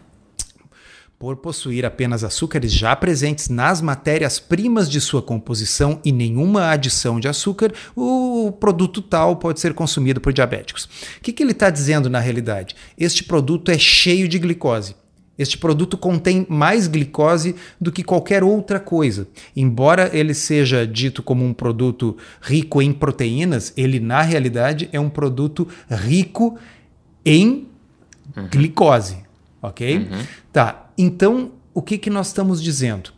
Por 1.19 1.37
possuir 1.37 1.83
apenas 1.83 2.23
açúcares 2.23 2.71
já 2.71 2.95
presentes 2.95 3.49
nas 3.49 3.81
matérias-primas 3.81 4.87
de 4.87 5.01
sua 5.01 5.19
composição 5.19 5.99
e 6.05 6.11
nenhuma 6.11 6.69
adição 6.69 7.19
de 7.19 7.27
açúcar, 7.27 7.73
o 7.95 8.51
produto 8.59 9.01
tal 9.01 9.35
pode 9.37 9.59
ser 9.59 9.73
consumido 9.73 10.21
por 10.21 10.31
diabéticos. 10.31 10.83
O 11.17 11.21
que, 11.23 11.33
que 11.33 11.41
ele 11.41 11.53
está 11.53 11.71
dizendo 11.71 12.07
na 12.07 12.19
realidade? 12.19 12.75
Este 12.95 13.23
produto 13.23 13.71
é 13.71 13.79
cheio 13.79 14.27
de 14.27 14.37
glicose. 14.37 14.95
Este 15.39 15.57
produto 15.57 15.97
contém 15.97 16.45
mais 16.47 16.87
glicose 16.87 17.55
do 17.81 17.91
que 17.91 18.03
qualquer 18.03 18.43
outra 18.43 18.79
coisa. 18.79 19.27
Embora 19.55 20.11
ele 20.13 20.35
seja 20.35 20.85
dito 20.85 21.23
como 21.23 21.43
um 21.43 21.53
produto 21.53 22.15
rico 22.39 22.79
em 22.79 22.93
proteínas, 22.93 23.73
ele 23.75 23.99
na 23.99 24.21
realidade 24.21 24.87
é 24.91 24.99
um 24.99 25.09
produto 25.09 25.67
rico 25.89 26.59
em 27.25 27.67
uhum. 28.35 28.47
glicose. 28.51 29.17
Ok? 29.61 29.97
Uhum. 29.97 30.23
Tá. 30.53 30.86
Então, 30.97 31.51
o 31.73 31.81
que, 31.81 31.97
que 31.97 32.09
nós 32.09 32.27
estamos 32.27 32.61
dizendo? 32.61 33.11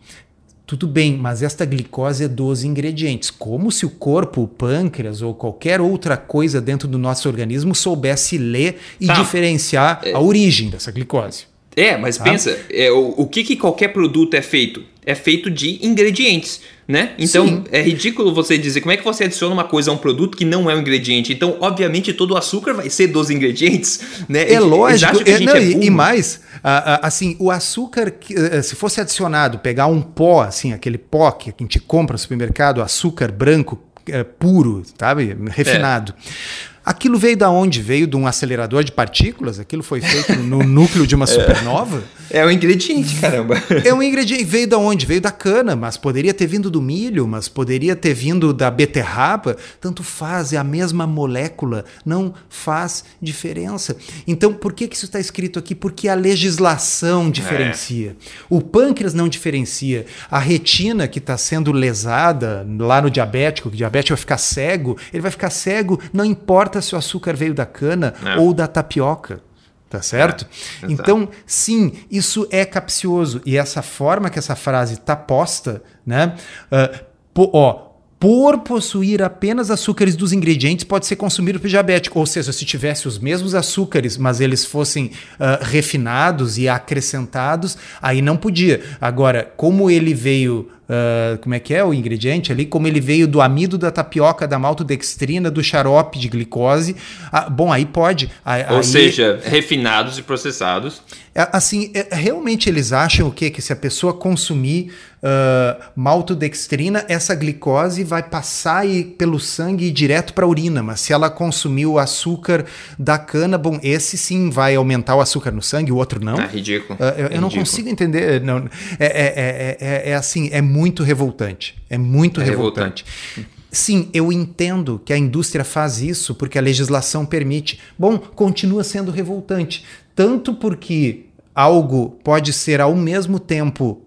Tudo 0.65 0.88
bem, 0.88 1.17
mas 1.17 1.41
esta 1.41 1.65
glicose 1.65 2.25
é 2.25 2.27
dos 2.27 2.63
ingredientes. 2.63 3.31
Como 3.31 3.71
se 3.71 3.88
o 3.88 3.89
corpo, 3.89 4.43
o 4.43 4.48
pâncreas 4.48 5.21
ou 5.21 5.33
qualquer 5.33 5.81
outra 5.81 6.15
coisa 6.15 6.62
dentro 6.62 6.88
do 6.88 6.98
nosso 6.98 7.27
organismo 7.27 7.74
soubesse 7.74 8.38
ler 8.38 8.79
e 9.00 9.07
tá. 9.07 9.13
diferenciar 9.13 10.01
é. 10.03 10.13
a 10.13 10.19
origem 10.19 10.69
dessa 10.69 10.91
glicose. 10.91 11.45
É, 11.79 11.98
mas 11.98 12.17
tá? 12.17 12.24
pensa, 12.24 12.57
é, 12.71 12.91
o, 12.91 13.13
o 13.17 13.27
que, 13.27 13.43
que 13.43 13.55
qualquer 13.55 13.89
produto 13.89 14.33
é 14.33 14.41
feito? 14.41 14.83
É 15.05 15.15
feito 15.15 15.50
de 15.50 15.86
ingredientes 15.86 16.62
né? 16.89 17.12
Então 17.19 17.48
Sim. 17.48 17.63
é 17.71 17.83
ridículo 17.83 18.33
você 18.33 18.57
dizer 18.57 18.81
como 18.81 18.91
é 18.91 18.98
que 18.98 19.03
você 19.03 19.25
adiciona 19.25 19.53
uma 19.53 19.63
coisa 19.63 19.91
a 19.91 19.93
um 19.93 19.98
produto 19.98 20.36
que 20.36 20.43
não 20.43 20.67
é 20.67 20.75
um 20.75 20.79
ingrediente. 20.79 21.31
Então, 21.31 21.55
obviamente, 21.62 22.12
todo 22.13 22.31
o 22.31 22.38
açúcar 22.38 22.74
vai 22.74 22.89
ser 22.89 23.05
dos 23.05 23.29
ingredientes, 23.29 24.01
né? 24.27 24.51
É 24.51 24.59
lógico. 24.59 25.21
É, 25.24 25.39
não, 25.39 25.53
é 25.53 25.63
e, 25.63 25.86
e, 25.86 25.89
mais, 25.91 26.41
assim, 26.63 27.38
o 27.39 27.51
açúcar, 27.51 28.12
eh, 28.31 28.62
se 28.63 28.75
fosse 28.75 29.00
adicionado, 29.00 29.59
pegar 29.59 29.86
um 29.86 30.01
pó, 30.01 30.41
assim, 30.41 30.74
aquele 30.74 30.98
pó 30.98 31.29
que 31.29 31.51
a 31.51 31.53
gente 31.59 31.79
compra 31.79 32.15
no 32.15 32.17
supermercado, 32.17 32.81
açúcar 32.81 33.31
branco 33.31 33.79
é, 34.07 34.24
puro, 34.24 34.81
sabe, 34.98 35.38
refinado. 35.51 36.15
É. 36.17 36.68
Aquilo 36.89 37.19
veio 37.19 37.38
da 37.38 37.51
onde? 37.51 37.84
Veio 37.84 38.08
de 38.08 38.17
um 38.17 38.25
acelerador 38.25 38.84
de 38.84 38.91
partículas? 38.91 39.60
Aquilo 39.60 39.84
foi 39.84 40.01
feito 40.01 40.34
no 40.34 40.63
núcleo 40.65 41.05
de 41.05 41.13
uma 41.13 41.25
é. 41.25 41.27
supernova? 41.27 42.03
É, 42.31 42.39
é 42.39 42.46
um 42.48 42.50
ingrediente, 42.50 43.15
caramba. 43.17 43.62
É 43.86 43.93
um 43.93 44.01
ingrediente. 44.01 44.43
Veio 44.43 44.67
da 44.67 44.79
onde? 44.79 45.05
Veio 45.05 45.22
da 45.22 45.29
cana, 45.29 45.75
mas 45.75 45.98
poderia 45.98 46.34
ter 46.34 46.48
vindo 46.48 46.67
do 46.72 46.81
milho, 46.81 47.27
mas 47.27 47.48
poderia 47.48 47.96
ter 47.96 48.15
vindo 48.15 48.51
da 48.51 48.72
beterraba. 48.72 49.55
Tanto 49.79 50.01
faz, 50.01 50.51
é 50.51 50.58
a 50.58 50.63
mesma 50.63 51.05
molécula, 51.05 51.86
não 52.03 52.34
faz 52.50 53.03
diferença. 53.22 53.96
Então, 54.25 54.51
por 54.51 54.74
que, 54.74 54.88
que 54.88 54.96
isso 54.96 55.05
está 55.05 55.19
escrito 55.19 55.60
aqui? 55.60 55.75
Porque 55.75 56.10
a 56.10 56.15
legislação 56.15 57.29
diferencia. 57.29 58.15
É. 58.19 58.24
O 58.50 58.62
pâncreas 58.62 59.13
não 59.13 59.29
diferencia. 59.29 60.08
A 60.31 60.39
retina 60.39 61.08
que 61.08 61.19
está 61.19 61.38
sendo 61.38 61.72
lesada 61.72 62.65
lá 62.79 63.00
no 63.00 63.12
diabético, 63.12 63.69
o 63.69 63.72
diabético 63.72 64.15
vai 64.15 64.19
ficar 64.19 64.39
cego, 64.39 64.98
ele 65.13 65.22
vai 65.22 65.29
ficar 65.29 65.51
cego, 65.51 66.00
não 66.12 66.25
importa 66.25 66.78
importa 66.79 66.81
se 66.81 66.95
o 66.95 66.98
açúcar 66.98 67.36
veio 67.36 67.53
da 67.53 67.65
cana 67.65 68.13
é. 68.25 68.38
ou 68.38 68.53
da 68.53 68.67
tapioca. 68.67 69.41
Tá 69.89 70.03
certo? 70.03 70.45
É, 70.83 70.86
então, 70.88 71.27
sim, 71.48 71.93
isso 72.12 72.48
é 72.51 72.63
capcioso. 72.63 73.41
E 73.43 73.57
essa 73.57 73.81
forma 73.81 74.29
que 74.29 74.38
essa 74.38 74.55
frase 74.55 74.93
está 74.93 75.15
posta, 75.15 75.81
né? 76.05 76.36
Uh, 76.71 77.03
po, 77.33 77.50
ó, 77.51 77.89
por 78.19 78.59
possuir 78.59 79.24
apenas 79.24 79.71
açúcares 79.71 80.15
dos 80.15 80.31
ingredientes, 80.31 80.83
pode 80.83 81.07
ser 81.07 81.15
consumido 81.15 81.59
por 81.59 81.67
diabético. 81.67 82.19
Ou 82.19 82.25
seja, 82.27 82.53
se 82.53 82.65
tivesse 82.65 83.07
os 83.07 83.17
mesmos 83.17 83.55
açúcares, 83.55 84.15
mas 84.15 84.39
eles 84.39 84.63
fossem 84.63 85.05
uh, 85.05 85.63
refinados 85.63 86.59
e 86.59 86.69
acrescentados, 86.69 87.75
aí 88.00 88.21
não 88.21 88.38
podia. 88.38 88.83
Agora, 89.01 89.51
como 89.57 89.89
ele 89.89 90.13
veio 90.13 90.69
Uh, 90.89 91.38
como 91.38 91.53
é 91.53 91.60
que 91.60 91.72
é 91.72 91.84
o 91.84 91.93
ingrediente 91.93 92.51
ali, 92.51 92.65
como 92.65 92.88
ele 92.88 93.00
veio 93.00 93.27
do 93.27 93.41
amido 93.41 93.77
da 93.77 93.91
tapioca, 93.91 94.48
da 94.48 94.58
maltodextrina, 94.58 95.51
do 95.51 95.63
xarope 95.63 96.17
de 96.17 96.27
glicose. 96.27 96.96
Ah, 97.31 97.48
bom, 97.48 97.72
aí 97.72 97.86
pode. 97.86 98.31
Ou 98.72 98.77
aí, 98.77 98.84
seja, 98.84 99.39
refinados 99.43 100.17
e 100.17 100.24
processados. 100.24 101.03
É, 101.36 101.48
assim, 101.53 101.91
é, 101.93 102.08
realmente 102.12 102.67
eles 102.67 102.91
acham 102.91 103.27
o 103.27 103.31
quê? 103.31 103.51
Que 103.51 103.62
se 103.62 103.72
a 103.72 103.75
pessoa 103.75 104.13
consumir 104.13 104.91
uh, 105.23 105.81
maltodextrina, 105.95 107.05
essa 107.07 107.35
glicose 107.35 108.03
vai 108.03 108.23
passar 108.23 108.88
e, 108.88 109.03
pelo 109.03 109.39
sangue 109.39 109.91
direto 109.91 110.33
para 110.33 110.45
a 110.45 110.47
urina. 110.47 110.81
Mas 110.81 111.01
se 111.01 111.13
ela 111.13 111.29
consumir 111.29 111.85
o 111.85 111.99
açúcar 111.99 112.65
da 112.97 113.17
cana, 113.17 113.57
bom, 113.57 113.79
esse 113.83 114.17
sim 114.17 114.49
vai 114.49 114.75
aumentar 114.75 115.15
o 115.15 115.21
açúcar 115.21 115.51
no 115.51 115.61
sangue, 115.61 115.91
o 115.91 115.97
outro 115.97 116.23
não. 116.23 116.39
É 116.39 116.47
ridículo. 116.47 116.97
Uh, 116.99 117.03
eu, 117.03 117.07
é 117.07 117.09
eu 117.09 117.15
ridículo. 117.15 117.41
não 117.41 117.49
consigo 117.49 117.89
entender. 117.89 118.41
Não, 118.41 118.69
é, 118.99 119.05
é, 119.05 119.77
é, 119.79 120.09
é, 120.11 120.15
assim, 120.15 120.49
é 120.51 120.61
muito 120.61 121.03
revoltante. 121.03 121.75
É 121.89 121.97
muito 121.97 122.41
é 122.41 122.43
revoltante. 122.43 123.05
revoltante. 123.35 123.59
Sim, 123.71 124.09
eu 124.13 124.31
entendo 124.31 124.99
que 125.05 125.13
a 125.13 125.17
indústria 125.17 125.63
faz 125.63 126.01
isso 126.01 126.33
porque 126.33 126.57
a 126.57 126.61
legislação 126.61 127.25
permite. 127.25 127.79
Bom, 127.97 128.17
continua 128.17 128.83
sendo 128.83 129.11
revoltante. 129.11 129.85
Tanto 130.15 130.55
porque 130.55 131.25
algo 131.53 132.17
pode 132.23 132.51
ser 132.51 132.81
ao 132.81 132.95
mesmo 132.95 133.39
tempo 133.39 134.01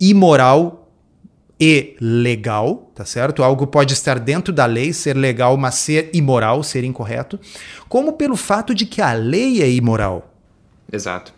imoral 0.00 0.88
e 1.60 1.96
legal, 2.00 2.90
tá 2.94 3.04
certo? 3.04 3.42
Algo 3.42 3.66
pode 3.66 3.92
estar 3.92 4.18
dentro 4.18 4.52
da 4.52 4.64
lei, 4.64 4.92
ser 4.92 5.16
legal, 5.16 5.56
mas 5.56 5.74
ser 5.74 6.10
imoral, 6.12 6.62
ser 6.62 6.84
incorreto, 6.84 7.38
como 7.88 8.12
pelo 8.12 8.36
fato 8.36 8.74
de 8.74 8.86
que 8.86 9.02
a 9.02 9.12
lei 9.12 9.60
é 9.60 9.70
imoral. 9.70 10.32
Exato. 10.92 11.34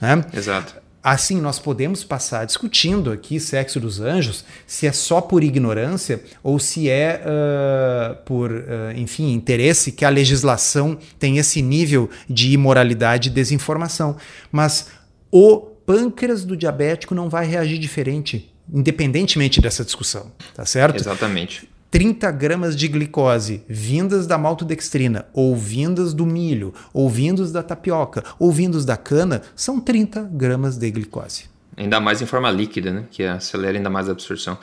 Né? 0.00 0.24
Exato. 0.32 0.84
Assim, 1.02 1.38
nós 1.38 1.58
podemos 1.58 2.02
passar 2.02 2.46
discutindo 2.46 3.12
aqui 3.12 3.38
sexo 3.38 3.78
dos 3.78 4.00
anjos, 4.00 4.42
se 4.66 4.86
é 4.86 4.92
só 4.92 5.20
por 5.20 5.44
ignorância 5.44 6.22
ou 6.42 6.58
se 6.58 6.88
é 6.88 7.20
uh, 7.20 8.24
por, 8.24 8.50
uh, 8.50 8.64
enfim, 8.96 9.32
interesse 9.32 9.92
que 9.92 10.02
a 10.02 10.08
legislação 10.08 10.96
tem 11.18 11.36
esse 11.36 11.60
nível 11.60 12.08
de 12.26 12.52
imoralidade 12.52 13.28
e 13.28 13.32
desinformação. 13.32 14.16
Mas 14.50 14.86
o 15.30 15.73
pâncreas 15.86 16.44
do 16.44 16.56
diabético 16.56 17.14
não 17.14 17.28
vai 17.28 17.46
reagir 17.46 17.78
diferente, 17.78 18.52
independentemente 18.72 19.60
dessa 19.60 19.84
discussão, 19.84 20.32
tá 20.54 20.64
certo? 20.64 20.96
Exatamente. 20.96 21.68
30 21.90 22.28
gramas 22.32 22.74
de 22.74 22.88
glicose 22.88 23.62
vindas 23.68 24.26
da 24.26 24.36
maltodextrina, 24.36 25.26
ou 25.32 25.54
vindas 25.54 26.12
do 26.12 26.26
milho, 26.26 26.74
ou 26.92 27.08
vindos 27.08 27.52
da 27.52 27.62
tapioca, 27.62 28.24
ou 28.36 28.50
vindos 28.50 28.84
da 28.84 28.96
cana, 28.96 29.42
são 29.54 29.78
30 29.78 30.28
gramas 30.32 30.76
de 30.76 30.90
glicose. 30.90 31.44
Ainda 31.76 32.00
mais 32.00 32.20
em 32.20 32.26
forma 32.26 32.50
líquida, 32.50 32.92
né? 32.92 33.04
Que 33.10 33.24
acelera 33.24 33.76
ainda 33.76 33.90
mais 33.90 34.08
a 34.08 34.12
absorção. 34.12 34.58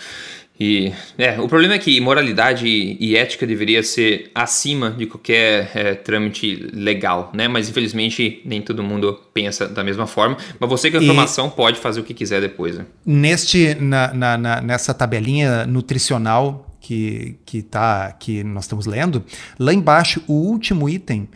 E 0.64 0.94
é, 1.18 1.42
o 1.42 1.48
problema 1.48 1.74
é 1.74 1.80
que 1.80 2.00
moralidade 2.00 2.68
e, 2.68 3.16
ética 3.16 3.48
deveria 3.48 3.82
ser 3.82 4.30
acima 4.36 4.92
de 4.92 5.08
qualquer 5.08 5.72
é, 5.74 5.96
trâmite 5.96 6.70
legal, 6.72 7.32
né? 7.34 7.48
Mas 7.48 7.68
infelizmente 7.68 8.44
nem 8.46 8.62
todo 8.62 8.84
mundo 8.84 9.20
pensa 9.34 9.68
da 9.68 9.84
mesma 9.84 10.06
forma. 10.06 10.38
Mas 10.60 10.70
você 10.70 10.92
com 10.92 10.98
a 10.98 11.02
informação 11.02 11.50
pode 11.50 11.80
fazer 11.80 12.00
o 12.00 12.04
que 12.04 12.14
quiser 12.14 12.42
depois. 12.42 12.78
Né? 12.78 12.86
Neste, 13.04 13.74
na, 13.74 14.14
na, 14.14 14.38
na, 14.38 14.62
nessa 14.62 14.94
tabelinha 14.94 15.66
nutricional 15.66 16.72
que, 16.80 17.40
que, 17.44 17.64
tá, 17.64 18.12
que 18.12 18.44
nós 18.44 18.66
estamos 18.66 18.86
lendo, 18.86 19.26
lá 19.58 19.74
embaixo, 19.74 20.22
o 20.28 20.34
último 20.34 20.88
item 20.88 21.28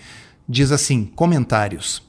diz 0.47 0.71
assim: 0.71 1.03
comentários. 1.03 1.99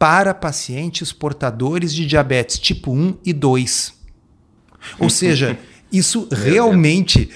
para 0.00 0.34
pacientes 0.34 1.12
portadores 1.12 1.94
de 1.94 2.04
diabetes 2.04 2.58
tipo 2.58 2.90
1 2.90 3.18
e 3.24 3.32
2. 3.32 3.94
Ou 4.98 5.08
seja, 5.08 5.56
isso 5.96 6.28
realmente. 6.30 7.30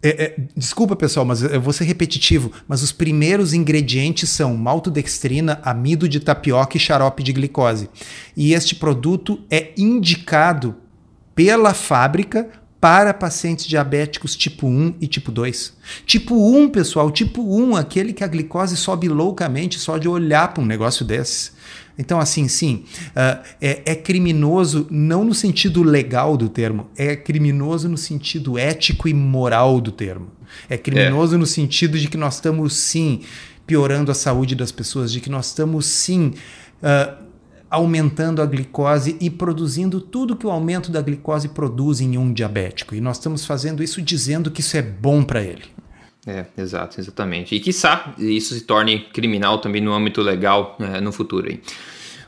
É, 0.00 0.24
é, 0.24 0.36
desculpa, 0.56 0.94
pessoal, 0.94 1.26
mas 1.26 1.42
eu 1.42 1.60
vou 1.60 1.72
ser 1.72 1.82
repetitivo, 1.82 2.52
mas 2.68 2.84
os 2.84 2.92
primeiros 2.92 3.52
ingredientes 3.52 4.30
são 4.30 4.56
maltodextrina, 4.56 5.60
amido 5.64 6.08
de 6.08 6.20
tapioca 6.20 6.76
e 6.76 6.80
xarope 6.80 7.22
de 7.22 7.32
glicose. 7.32 7.90
E 8.36 8.54
este 8.54 8.76
produto 8.76 9.40
é 9.50 9.72
indicado 9.76 10.76
pela 11.34 11.74
fábrica 11.74 12.48
para 12.80 13.12
pacientes 13.12 13.66
diabéticos 13.66 14.36
tipo 14.36 14.68
1 14.68 14.94
e 15.00 15.08
tipo 15.08 15.32
2. 15.32 15.76
Tipo 16.06 16.56
1, 16.56 16.68
pessoal, 16.68 17.10
tipo 17.10 17.42
1, 17.42 17.76
aquele 17.76 18.12
que 18.12 18.22
a 18.22 18.28
glicose 18.28 18.76
sobe 18.76 19.08
loucamente 19.08 19.78
só 19.78 19.98
de 19.98 20.08
olhar 20.08 20.54
para 20.54 20.62
um 20.62 20.66
negócio 20.66 21.04
desse. 21.04 21.52
Então, 21.98 22.20
assim, 22.20 22.46
sim, 22.46 22.84
uh, 23.08 23.42
é, 23.60 23.82
é, 23.84 23.94
criminoso 23.96 24.86
não 24.88 25.24
no 25.24 25.34
sentido 25.34 25.82
legal 25.82 26.36
do 26.36 26.48
termo, 26.48 26.88
é 26.96 27.16
criminoso 27.16 27.88
no 27.88 27.98
sentido 27.98 28.56
ético 28.56 29.08
e 29.08 29.14
moral 29.14 29.80
do 29.80 29.90
termo. 29.90 30.28
É 30.68 30.78
criminoso 30.78 31.34
é. 31.34 31.38
no 31.38 31.46
sentido 31.46 31.98
de 31.98 32.08
que 32.08 32.16
nós 32.16 32.34
estamos, 32.34 32.74
sim, 32.74 33.22
piorando 33.66 34.12
a 34.12 34.14
saúde 34.14 34.54
das 34.54 34.70
pessoas, 34.70 35.10
de 35.12 35.20
que 35.20 35.28
nós 35.28 35.46
estamos, 35.46 35.86
sim, 35.86 36.34
uh, 36.82 37.28
aumentando 37.68 38.40
a 38.40 38.46
glicose 38.46 39.16
e 39.20 39.28
produzindo 39.28 40.00
tudo 40.00 40.36
que 40.36 40.46
o 40.46 40.50
aumento 40.50 40.90
da 40.90 41.02
glicose 41.02 41.48
produz 41.48 42.00
em 42.00 42.16
um 42.16 42.32
diabético. 42.32 42.94
E 42.94 43.00
nós 43.00 43.16
estamos 43.18 43.44
fazendo 43.44 43.82
isso 43.82 44.00
dizendo 44.00 44.50
que 44.50 44.60
isso 44.60 44.76
é 44.76 44.82
bom 44.82 45.22
para 45.22 45.42
ele. 45.42 45.64
É, 46.28 46.44
exato, 46.58 47.00
exatamente. 47.00 47.54
E 47.54 47.60
quiçá 47.60 48.12
isso 48.18 48.52
se 48.52 48.60
torne 48.60 48.98
criminal 48.98 49.58
também 49.58 49.80
no 49.80 49.94
âmbito 49.94 50.20
legal 50.20 50.76
é, 50.78 51.00
no 51.00 51.10
futuro. 51.10 51.48
Aí. 51.48 51.58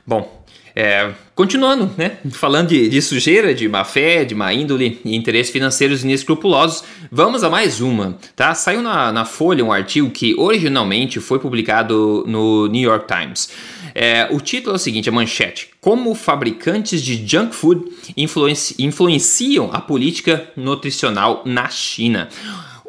Bom, 0.06 0.42
é, 0.74 1.12
continuando, 1.34 1.90
né? 1.98 2.16
Falando 2.30 2.68
de, 2.68 2.88
de, 2.88 3.02
sujeira, 3.02 3.54
de 3.54 3.68
má 3.68 3.84
fé, 3.84 4.24
de 4.24 4.34
má 4.34 4.54
índole 4.54 4.98
e 5.04 5.14
interesses 5.14 5.52
financeiros 5.52 6.02
inescrupulosos, 6.02 6.82
vamos 7.12 7.44
a 7.44 7.50
mais 7.50 7.82
uma, 7.82 8.16
tá? 8.34 8.54
Saiu 8.54 8.80
na, 8.80 9.12
na 9.12 9.26
Folha 9.26 9.62
um 9.62 9.70
artigo 9.70 10.08
que 10.10 10.34
originalmente 10.38 11.20
foi 11.20 11.38
publicado 11.38 12.24
no 12.26 12.68
New 12.68 12.80
York 12.80 13.06
Times. 13.06 13.50
É, 13.94 14.28
o 14.30 14.40
título 14.40 14.74
é 14.74 14.76
o 14.76 14.78
seguinte, 14.78 15.10
a 15.10 15.12
manchete. 15.12 15.68
Como 15.78 16.14
fabricantes 16.14 17.02
de 17.02 17.16
junk 17.26 17.54
food 17.54 17.84
influenci 18.16 18.76
influenciam 18.78 19.68
a 19.72 19.80
política 19.80 20.48
nutricional 20.56 21.42
na 21.44 21.68
China. 21.68 22.30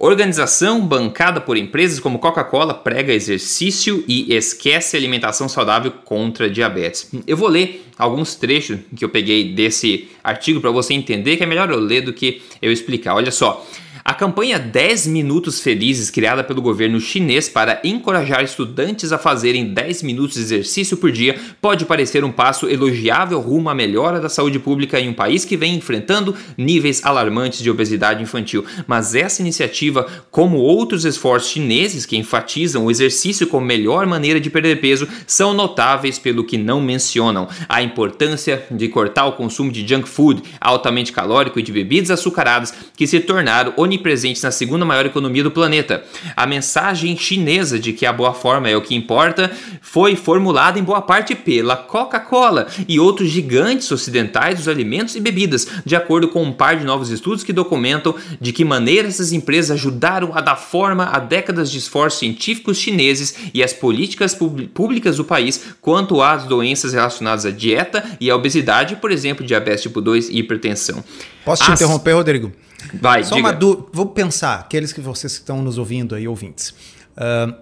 Organização 0.03 0.81
bancada 0.81 1.39
por 1.39 1.55
empresas 1.55 1.99
como 1.99 2.17
Coca-Cola 2.17 2.73
prega 2.73 3.13
exercício 3.13 4.03
e 4.07 4.33
esquece 4.33 4.97
alimentação 4.97 5.47
saudável 5.47 5.91
contra 6.03 6.49
diabetes. 6.49 7.11
Eu 7.27 7.37
vou 7.37 7.47
ler 7.47 7.85
alguns 7.99 8.33
trechos 8.33 8.79
que 8.95 9.05
eu 9.05 9.09
peguei 9.09 9.53
desse 9.53 10.09
artigo 10.23 10.59
para 10.59 10.71
você 10.71 10.95
entender 10.95 11.37
que 11.37 11.43
é 11.43 11.45
melhor 11.45 11.69
eu 11.69 11.79
ler 11.79 12.01
do 12.01 12.13
que 12.13 12.41
eu 12.59 12.71
explicar. 12.71 13.13
Olha 13.13 13.29
só. 13.29 13.63
A 14.03 14.15
campanha 14.15 14.57
10 14.57 15.05
Minutos 15.07 15.61
Felizes, 15.61 16.09
criada 16.09 16.43
pelo 16.43 16.61
governo 16.61 16.99
chinês 16.99 17.47
para 17.47 17.79
encorajar 17.83 18.43
estudantes 18.43 19.11
a 19.11 19.17
fazerem 19.19 19.73
10 19.73 20.01
minutos 20.01 20.37
de 20.37 20.41
exercício 20.41 20.97
por 20.97 21.11
dia, 21.11 21.39
pode 21.61 21.85
parecer 21.85 22.23
um 22.23 22.31
passo 22.31 22.67
elogiável 22.67 23.39
rumo 23.39 23.69
à 23.69 23.75
melhora 23.75 24.19
da 24.19 24.27
saúde 24.27 24.57
pública 24.57 24.99
em 24.99 25.09
um 25.09 25.13
país 25.13 25.45
que 25.45 25.55
vem 25.55 25.75
enfrentando 25.75 26.35
níveis 26.57 27.05
alarmantes 27.05 27.61
de 27.61 27.69
obesidade 27.69 28.23
infantil. 28.23 28.65
Mas 28.87 29.13
essa 29.13 29.41
iniciativa, 29.41 30.07
como 30.31 30.57
outros 30.57 31.05
esforços 31.05 31.51
chineses 31.51 32.05
que 32.05 32.17
enfatizam 32.17 32.85
o 32.85 32.91
exercício 32.91 33.45
como 33.45 33.65
melhor 33.65 34.07
maneira 34.07 34.39
de 34.39 34.49
perder 34.49 34.81
peso, 34.81 35.07
são 35.27 35.53
notáveis 35.53 36.17
pelo 36.17 36.43
que 36.43 36.57
não 36.57 36.81
mencionam 36.81 37.47
a 37.69 37.83
importância 37.83 38.65
de 38.71 38.87
cortar 38.87 39.27
o 39.27 39.33
consumo 39.33 39.71
de 39.71 39.87
junk 39.87 40.09
food 40.09 40.41
altamente 40.59 41.11
calórico 41.11 41.59
e 41.59 41.63
de 41.63 41.71
bebidas 41.71 42.09
açucaradas 42.09 42.73
que 42.95 43.05
se 43.05 43.19
tornaram 43.19 43.73
onipresentes 43.91 44.41
na 44.41 44.51
segunda 44.51 44.85
maior 44.85 45.05
economia 45.05 45.43
do 45.43 45.51
planeta. 45.51 46.03
A 46.35 46.47
mensagem 46.47 47.17
chinesa 47.17 47.77
de 47.77 47.91
que 47.91 48.05
a 48.05 48.13
boa 48.13 48.33
forma 48.33 48.69
é 48.69 48.75
o 48.75 48.81
que 48.81 48.95
importa 48.95 49.51
foi 49.81 50.15
formulada 50.15 50.79
em 50.79 50.83
boa 50.83 51.01
parte 51.01 51.35
pela 51.35 51.75
Coca-Cola 51.75 52.67
e 52.87 52.99
outros 52.99 53.29
gigantes 53.29 53.91
ocidentais 53.91 54.57
dos 54.57 54.67
alimentos 54.67 55.15
e 55.15 55.19
bebidas, 55.19 55.67
de 55.85 55.95
acordo 55.95 56.29
com 56.29 56.41
um 56.41 56.53
par 56.53 56.77
de 56.77 56.85
novos 56.85 57.09
estudos 57.09 57.43
que 57.43 57.51
documentam 57.51 58.15
de 58.39 58.53
que 58.53 58.63
maneira 58.63 59.07
essas 59.07 59.33
empresas 59.33 59.71
ajudaram 59.71 60.31
a 60.33 60.39
dar 60.39 60.55
forma 60.55 61.05
a 61.05 61.19
décadas 61.19 61.69
de 61.69 61.77
esforços 61.77 62.19
científicos 62.19 62.77
chineses 62.77 63.35
e 63.53 63.61
as 63.61 63.73
políticas 63.73 64.37
públicas 64.73 65.17
do 65.17 65.25
país 65.25 65.61
quanto 65.81 66.21
às 66.21 66.45
doenças 66.45 66.93
relacionadas 66.93 67.45
à 67.45 67.51
dieta 67.51 68.03
e 68.19 68.29
à 68.29 68.35
obesidade, 68.35 68.95
por 68.95 69.11
exemplo, 69.11 69.45
diabetes 69.45 69.83
tipo 69.83 69.99
2 69.99 70.29
e 70.29 70.37
hipertensão. 70.37 71.03
Posso 71.43 71.63
te 71.63 71.71
As... 71.71 71.81
interromper, 71.81 72.13
Rodrigo? 72.13 72.51
Vai, 72.93 73.23
Só 73.23 73.35
diga. 73.35 73.47
uma 73.47 73.53
dúvida. 73.53 73.87
Vou 73.93 74.07
pensar, 74.07 74.59
aqueles 74.59 74.91
que 74.93 75.01
vocês 75.01 75.33
estão 75.33 75.61
nos 75.61 75.77
ouvindo 75.77 76.15
aí, 76.15 76.27
ouvintes. 76.27 76.69
Uh, 77.11 77.55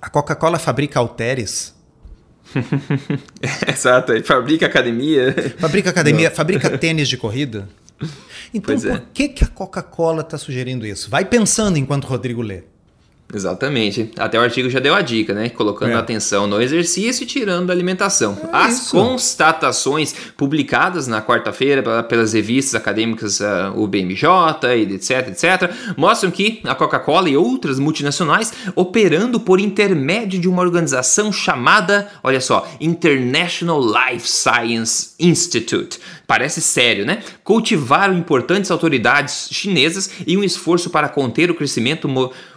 a 0.00 0.08
Coca-Cola 0.08 0.58
fabrica 0.58 0.98
halteres? 0.98 1.74
Exato, 3.68 4.12
fabrica 4.24 4.66
academia. 4.66 5.34
Fabrica 5.58 5.90
academia, 5.90 6.28
Não. 6.28 6.36
fabrica 6.36 6.70
tênis 6.78 7.08
de 7.08 7.16
corrida? 7.16 7.68
Então, 8.52 8.74
pois 8.74 8.82
por 8.82 8.96
é. 8.96 9.02
que, 9.12 9.28
que 9.28 9.44
a 9.44 9.46
Coca-Cola 9.46 10.22
está 10.22 10.38
sugerindo 10.38 10.86
isso? 10.86 11.10
Vai 11.10 11.24
pensando 11.24 11.76
enquanto 11.76 12.04
o 12.04 12.06
Rodrigo 12.08 12.42
lê. 12.42 12.64
Exatamente. 13.32 14.10
Até 14.18 14.38
o 14.38 14.42
artigo 14.42 14.68
já 14.68 14.80
deu 14.80 14.94
a 14.94 15.00
dica, 15.00 15.32
né? 15.32 15.48
Colocando 15.48 15.92
é. 15.92 15.94
atenção 15.94 16.46
no 16.46 16.60
exercício 16.60 17.24
e 17.24 17.26
tirando 17.26 17.66
da 17.66 17.72
alimentação. 17.72 18.36
É 18.42 18.48
As 18.52 18.82
isso. 18.82 18.90
constatações 18.90 20.14
publicadas 20.36 21.06
na 21.06 21.22
quarta-feira 21.22 22.02
pelas 22.04 22.32
revistas 22.32 22.74
acadêmicas 22.74 23.40
uh, 23.40 23.72
UBMJ 23.76 24.26
etc, 24.94 25.28
etc, 25.28 25.70
mostram 25.96 26.30
que 26.30 26.60
a 26.64 26.74
Coca-Cola 26.74 27.28
e 27.28 27.36
outras 27.36 27.78
multinacionais 27.78 28.52
operando 28.74 29.38
por 29.38 29.60
intermédio 29.60 30.40
de 30.40 30.48
uma 30.48 30.62
organização 30.62 31.32
chamada, 31.32 32.08
olha 32.22 32.40
só, 32.40 32.68
International 32.80 33.80
Life 33.80 34.28
Science 34.28 35.10
Institute. 35.18 35.98
Parece 36.30 36.60
sério, 36.60 37.04
né? 37.04 37.24
Cultivaram 37.42 38.16
importantes 38.16 38.70
autoridades 38.70 39.48
chinesas 39.50 40.08
e 40.24 40.36
um 40.36 40.44
esforço 40.44 40.88
para 40.88 41.08
conter 41.08 41.50
o 41.50 41.56
crescimento 41.56 42.08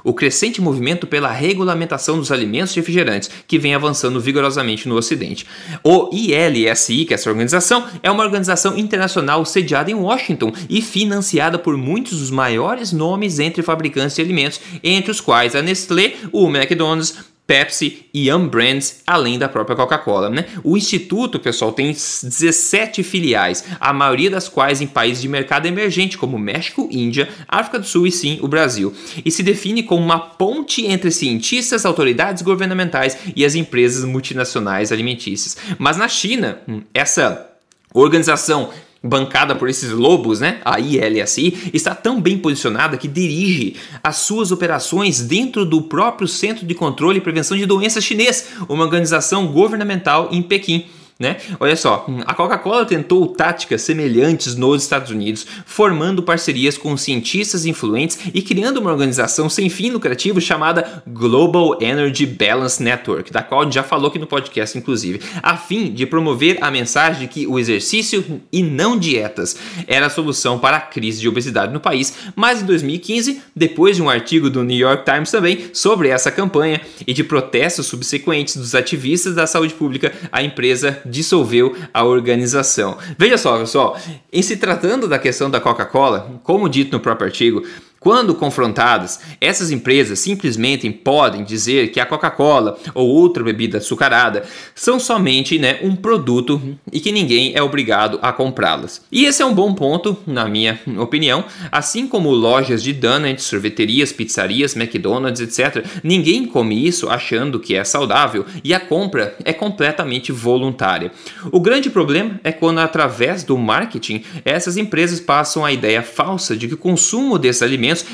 o 0.03 0.13
crescente 0.13 0.61
movimento 0.61 1.07
pela 1.07 1.31
regulamentação 1.31 2.19
dos 2.19 2.31
alimentos 2.31 2.75
refrigerantes, 2.75 3.31
que 3.47 3.57
vem 3.57 3.73
avançando 3.73 4.21
vigorosamente 4.21 4.87
no 4.87 4.95
Ocidente. 4.95 5.47
O 5.83 6.11
ILSI, 6.13 7.05
que 7.05 7.13
é 7.13 7.15
essa 7.15 7.31
organização, 7.31 7.87
é 8.03 8.11
uma 8.11 8.23
organização 8.23 8.77
internacional 8.77 9.43
sediada 9.43 9.89
em 9.89 9.95
Washington 9.95 10.53
e 10.69 10.79
financiada 10.79 11.57
por 11.57 11.75
muitos 11.75 12.19
dos 12.19 12.29
maiores 12.29 12.91
nomes 12.91 13.39
entre 13.39 13.63
fabricantes 13.63 14.15
de 14.15 14.21
alimentos, 14.21 14.61
entre 14.83 15.09
os 15.09 15.19
quais 15.19 15.55
a 15.55 15.63
Nestlé, 15.63 16.13
o 16.31 16.47
McDonald's, 16.47 17.32
Pepsi 17.53 18.07
e 18.11 18.29
Yum 18.29 18.47
Brands, 18.47 19.03
além 19.05 19.37
da 19.37 19.47
própria 19.47 19.75
Coca-Cola. 19.75 20.27
Né? 20.27 20.45
O 20.63 20.75
instituto, 20.75 21.39
pessoal, 21.39 21.71
tem 21.71 21.91
17 21.91 23.03
filiais, 23.03 23.63
a 23.79 23.93
maioria 23.93 24.31
das 24.31 24.49
quais 24.49 24.81
em 24.81 24.87
países 24.87 25.21
de 25.21 25.27
mercado 25.27 25.67
emergente, 25.67 26.17
como 26.17 26.39
México, 26.39 26.89
Índia, 26.89 27.29
África 27.47 27.77
do 27.77 27.85
Sul 27.85 28.07
e 28.07 28.11
sim 28.11 28.39
o 28.41 28.47
Brasil, 28.47 28.91
e 29.23 29.29
se 29.29 29.43
define 29.43 29.83
como 29.83 30.03
uma 30.03 30.19
ponte 30.19 30.87
entre 30.87 31.11
cientistas, 31.11 31.85
autoridades 31.85 32.41
governamentais 32.41 33.19
e 33.35 33.45
as 33.45 33.53
empresas 33.53 34.03
multinacionais 34.03 34.91
alimentícias. 34.91 35.55
Mas 35.77 35.95
na 35.95 36.07
China, 36.07 36.57
hum, 36.67 36.81
essa 36.91 37.51
organização 37.93 38.71
bancada 39.03 39.53
por 39.53 39.67
esses 39.67 39.91
lobos, 39.91 40.39
né, 40.39 40.61
a 40.63 40.79
ILSI, 40.79 41.71
está 41.73 41.93
tão 41.93 42.21
bem 42.21 42.37
posicionada 42.37 42.95
que 42.95 43.07
dirige 43.07 43.75
as 44.01 44.17
suas 44.17 44.51
operações 44.51 45.19
dentro 45.19 45.65
do 45.65 45.81
próprio 45.81 46.27
Centro 46.27 46.65
de 46.65 46.73
Controle 46.73 47.17
e 47.17 47.21
Prevenção 47.21 47.57
de 47.57 47.65
Doenças 47.65 48.03
chinês, 48.03 48.47
uma 48.69 48.85
organização 48.85 49.47
governamental 49.47 50.29
em 50.31 50.41
Pequim. 50.41 50.85
Né? 51.19 51.37
Olha 51.59 51.75
só, 51.75 52.07
a 52.25 52.33
Coca-Cola 52.33 52.85
tentou 52.85 53.27
táticas 53.27 53.83
semelhantes 53.83 54.55
nos 54.55 54.81
Estados 54.81 55.11
Unidos, 55.11 55.45
formando 55.65 56.23
parcerias 56.23 56.77
com 56.77 56.97
cientistas 56.97 57.65
influentes 57.65 58.17
e 58.33 58.41
criando 58.41 58.77
uma 58.77 58.91
organização 58.91 59.47
sem 59.47 59.69
fim 59.69 59.91
lucrativo 59.91 60.41
chamada 60.41 61.03
Global 61.07 61.77
Energy 61.79 62.25
Balance 62.25 62.81
Network, 62.81 63.31
da 63.31 63.43
qual 63.43 63.71
já 63.71 63.83
falou 63.83 64.07
aqui 64.07 64.17
no 64.17 64.25
podcast, 64.25 64.77
inclusive, 64.77 65.21
a 65.41 65.55
fim 65.55 65.93
de 65.93 66.05
promover 66.05 66.57
a 66.61 66.71
mensagem 66.71 67.21
de 67.21 67.27
que 67.27 67.47
o 67.47 67.59
exercício 67.59 68.41
e 68.51 68.63
não 68.63 68.97
dietas 68.97 69.55
era 69.87 70.07
a 70.07 70.09
solução 70.09 70.57
para 70.57 70.77
a 70.77 70.81
crise 70.81 71.21
de 71.21 71.29
obesidade 71.29 71.71
no 71.71 71.79
país. 71.79 72.13
Mas 72.35 72.61
em 72.61 72.65
2015, 72.65 73.41
depois 73.55 73.95
de 73.95 74.01
um 74.01 74.09
artigo 74.09 74.49
do 74.49 74.63
New 74.63 74.77
York 74.77 75.05
Times 75.05 75.29
também 75.29 75.69
sobre 75.73 76.09
essa 76.09 76.31
campanha 76.31 76.81
e 77.05 77.13
de 77.13 77.23
protestos 77.23 77.85
subsequentes 77.85 78.57
dos 78.57 78.73
ativistas 78.73 79.35
da 79.35 79.45
saúde 79.45 79.73
pública, 79.75 80.11
a 80.31 80.41
empresa 80.41 81.01
dissolveu 81.13 81.75
a 81.93 82.03
organização. 82.03 82.97
Veja 83.17 83.37
só, 83.37 83.57
pessoal, 83.59 83.97
em 84.31 84.41
se 84.41 84.57
tratando 84.57 85.07
da 85.07 85.19
questão 85.19 85.49
da 85.49 85.61
Coca-Cola, 85.61 86.41
como 86.43 86.67
dito 86.67 86.91
no 86.91 86.99
próprio 86.99 87.27
artigo, 87.27 87.63
Quando 88.03 88.35
confrontadas, 88.35 89.21
essas 89.39 89.71
empresas 89.71 90.19
simplesmente 90.19 90.89
podem 90.89 91.41
dizer 91.45 91.89
que 91.89 92.01
a 92.01 92.05
Coca-Cola 92.05 92.77
ou 92.93 93.07
outra 93.07 93.41
bebida 93.41 93.77
açucarada 93.77 94.43
são 94.75 94.99
somente 94.99 95.57
né, 95.57 95.79
um 95.81 95.95
produto 95.95 96.61
e 96.91 96.99
que 96.99 97.13
ninguém 97.13 97.53
é 97.55 97.63
obrigado 97.63 98.19
a 98.21 98.33
comprá-las. 98.33 99.05
E 99.09 99.23
esse 99.23 99.41
é 99.41 99.45
um 99.45 99.53
bom 99.53 99.73
ponto, 99.73 100.17
na 100.27 100.49
minha 100.49 100.81
opinião, 100.99 101.45
assim 101.71 102.05
como 102.05 102.29
lojas 102.31 102.83
de 102.83 102.91
donuts, 102.91 103.45
sorveterias, 103.45 104.11
pizzarias, 104.11 104.75
McDonald's, 104.75 105.39
etc. 105.39 105.85
Ninguém 106.03 106.45
come 106.45 106.85
isso 106.85 107.09
achando 107.09 107.57
que 107.57 107.73
é 107.73 107.85
saudável 107.85 108.45
e 108.65 108.73
a 108.73 108.81
compra 108.81 109.33
é 109.45 109.53
completamente 109.53 110.29
voluntária. 110.29 111.09
O 111.53 111.61
grande 111.61 111.89
problema 111.89 112.37
é 112.43 112.51
quando, 112.51 112.79
através 112.79 113.45
do 113.45 113.57
marketing, 113.57 114.25
essas 114.43 114.75
empresas 114.75 115.21
passam 115.21 115.63
a 115.63 115.71
ideia 115.71 116.01
falsa 116.01 116.57
de 116.57 116.67
que 116.67 116.73
o 116.73 116.77
consumo 116.77 117.39
desses 117.39 117.61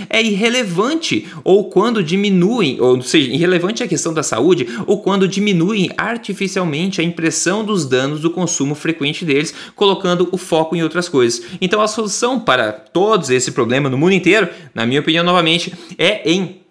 é 0.09 0.21
irrelevante, 0.21 1.27
ou 1.43 1.69
quando 1.69 2.03
diminuem, 2.03 2.81
ou 2.81 3.01
seja, 3.01 3.31
irrelevante 3.31 3.83
a 3.83 3.87
questão 3.87 4.13
da 4.13 4.23
saúde, 4.23 4.67
ou 4.87 5.01
quando 5.01 5.27
diminuem 5.27 5.91
artificialmente 5.97 6.99
a 6.99 7.03
impressão 7.03 7.63
dos 7.63 7.85
danos 7.85 8.19
do 8.21 8.31
consumo 8.31 8.73
frequente 8.75 9.23
deles, 9.23 9.53
colocando 9.75 10.27
o 10.31 10.37
foco 10.37 10.75
em 10.75 10.81
outras 10.81 11.07
coisas. 11.07 11.43
Então 11.61 11.81
a 11.81 11.87
solução 11.87 12.39
para 12.39 12.71
todos 12.71 13.29
esse 13.29 13.51
problema 13.51 13.89
no 13.89 13.97
mundo 13.97 14.13
inteiro, 14.13 14.49
na 14.73 14.85
minha 14.85 14.99
opinião, 14.99 15.23
novamente, 15.23 15.73
é 15.97 16.29
em 16.29 16.61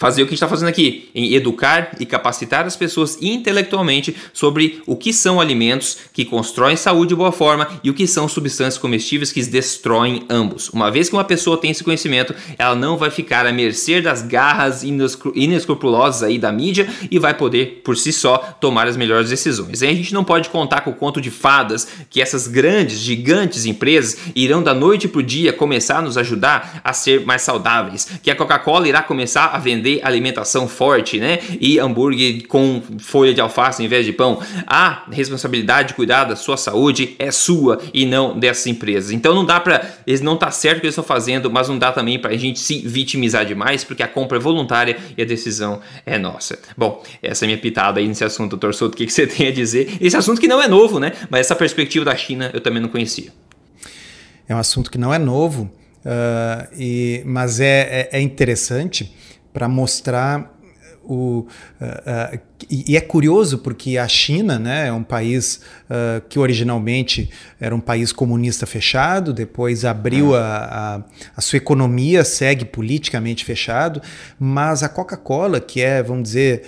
fazer 0.00 0.22
o 0.22 0.24
que 0.24 0.30
a 0.30 0.32
gente 0.32 0.38
está 0.38 0.48
fazendo 0.48 0.70
aqui, 0.70 1.10
em 1.14 1.34
educar 1.34 1.94
e 2.00 2.06
capacitar 2.06 2.64
as 2.64 2.74
pessoas 2.74 3.18
intelectualmente 3.20 4.16
sobre 4.32 4.80
o 4.86 4.96
que 4.96 5.12
são 5.12 5.38
alimentos 5.38 5.98
que 6.14 6.24
constroem 6.24 6.74
saúde 6.74 7.10
de 7.10 7.14
boa 7.14 7.30
forma 7.30 7.68
e 7.84 7.90
o 7.90 7.94
que 7.94 8.06
são 8.06 8.26
substâncias 8.26 8.78
comestíveis 8.78 9.30
que 9.30 9.44
destroem 9.44 10.24
ambos. 10.30 10.70
Uma 10.70 10.90
vez 10.90 11.10
que 11.10 11.14
uma 11.14 11.22
pessoa 11.22 11.58
tem 11.58 11.70
esse 11.70 11.84
conhecimento, 11.84 12.34
ela 12.56 12.74
não 12.74 12.96
vai 12.96 13.10
ficar 13.10 13.44
à 13.44 13.52
mercê 13.52 14.00
das 14.00 14.22
garras 14.22 14.82
inescrupulosas 14.82 16.22
aí 16.22 16.38
da 16.38 16.50
mídia 16.50 16.88
e 17.10 17.18
vai 17.18 17.34
poder, 17.34 17.82
por 17.84 17.94
si 17.94 18.10
só, 18.10 18.38
tomar 18.58 18.88
as 18.88 18.96
melhores 18.96 19.28
decisões. 19.28 19.82
Aí 19.82 19.90
a 19.90 19.94
gente 19.94 20.14
não 20.14 20.24
pode 20.24 20.48
contar 20.48 20.80
com 20.80 20.92
o 20.92 20.94
conto 20.94 21.20
de 21.20 21.30
fadas 21.30 21.86
que 22.08 22.22
essas 22.22 22.48
grandes, 22.48 23.00
gigantes 23.00 23.66
empresas 23.66 24.16
irão 24.34 24.62
da 24.62 24.72
noite 24.72 25.06
para 25.08 25.18
o 25.18 25.22
dia 25.22 25.52
começar 25.52 25.98
a 25.98 26.02
nos 26.02 26.16
ajudar 26.16 26.80
a 26.82 26.94
ser 26.94 27.26
mais 27.26 27.42
saudáveis, 27.42 28.08
que 28.22 28.30
a 28.30 28.34
Coca-Cola 28.34 28.88
irá 28.88 29.02
começar 29.02 29.48
a 29.48 29.58
vender 29.58 29.89
vender 29.90 30.00
alimentação 30.02 30.68
forte, 30.68 31.18
né? 31.18 31.38
E 31.60 31.78
hambúrguer 31.78 32.46
com 32.46 32.82
folha 32.98 33.34
de 33.34 33.40
alface 33.40 33.82
em 33.82 33.88
vez 33.88 34.06
de 34.06 34.12
pão. 34.12 34.40
A 34.66 35.04
responsabilidade 35.10 35.88
de 35.88 35.94
cuidar 35.94 36.24
da 36.24 36.36
sua 36.36 36.56
saúde 36.56 37.16
é 37.18 37.30
sua 37.30 37.80
e 37.92 38.06
não 38.06 38.38
dessas 38.38 38.66
empresas. 38.66 39.10
Então 39.10 39.34
não 39.34 39.44
dá 39.44 39.58
para 39.58 39.88
eles 40.06 40.20
não 40.20 40.36
tá 40.36 40.50
certo 40.50 40.78
o 40.78 40.80
que 40.80 40.86
eles 40.86 40.94
estão 40.94 41.04
fazendo, 41.04 41.50
mas 41.50 41.68
não 41.68 41.78
dá 41.78 41.90
também 41.90 42.18
para 42.18 42.32
a 42.32 42.36
gente 42.36 42.60
se 42.60 42.78
vitimizar 42.86 43.44
demais, 43.44 43.82
porque 43.82 44.02
a 44.02 44.08
compra 44.08 44.38
é 44.38 44.40
voluntária 44.40 44.96
e 45.16 45.22
a 45.22 45.24
decisão 45.24 45.80
é 46.04 46.18
nossa. 46.18 46.58
Bom, 46.76 47.02
essa 47.22 47.44
é 47.44 47.46
minha 47.46 47.58
pitada 47.58 48.00
aí 48.00 48.06
nesse 48.06 48.24
assunto, 48.24 48.50
doutor 48.50 48.74
Souto. 48.74 48.94
O 48.94 48.96
que, 48.96 49.06
que 49.06 49.12
você 49.12 49.26
tem 49.26 49.48
a 49.48 49.52
dizer? 49.52 49.96
Esse 50.00 50.16
assunto 50.16 50.40
que 50.40 50.48
não 50.48 50.60
é 50.60 50.68
novo, 50.68 51.00
né? 51.00 51.12
Mas 51.28 51.40
essa 51.40 51.56
perspectiva 51.56 52.04
da 52.04 52.16
China 52.16 52.50
eu 52.52 52.60
também 52.60 52.80
não 52.80 52.88
conhecia. 52.88 53.30
É 54.48 54.54
um 54.54 54.58
assunto 54.58 54.90
que 54.90 54.98
não 54.98 55.14
é 55.14 55.18
novo, 55.18 55.70
uh, 56.04 56.68
e, 56.76 57.22
mas 57.24 57.60
é, 57.60 58.08
é, 58.12 58.18
é 58.18 58.20
interessante 58.20 59.14
para 59.52 59.68
mostrar 59.68 60.56
o, 61.02 61.46
uh, 61.80 62.36
uh, 62.36 62.40
e, 62.70 62.96
é 62.96 63.00
curioso 63.00 63.58
porque 63.58 63.98
a 63.98 64.06
China 64.06 64.58
né, 64.58 64.88
é 64.88 64.92
um 64.92 65.02
país 65.02 65.60
uh, 65.86 66.20
que 66.28 66.38
originalmente 66.38 67.30
era 67.58 67.74
um 67.74 67.80
país 67.80 68.12
comunista 68.12 68.66
fechado, 68.66 69.32
depois 69.32 69.84
abriu 69.84 70.36
a, 70.36 70.40
a, 70.40 71.02
a, 71.36 71.40
sua 71.40 71.56
economia, 71.56 72.22
segue 72.22 72.64
politicamente 72.64 73.44
fechado, 73.44 74.00
mas 74.38 74.82
a 74.82 74.88
Coca-Cola, 74.88 75.58
que 75.58 75.80
é, 75.80 76.02
vamos 76.02 76.24
dizer, 76.24 76.62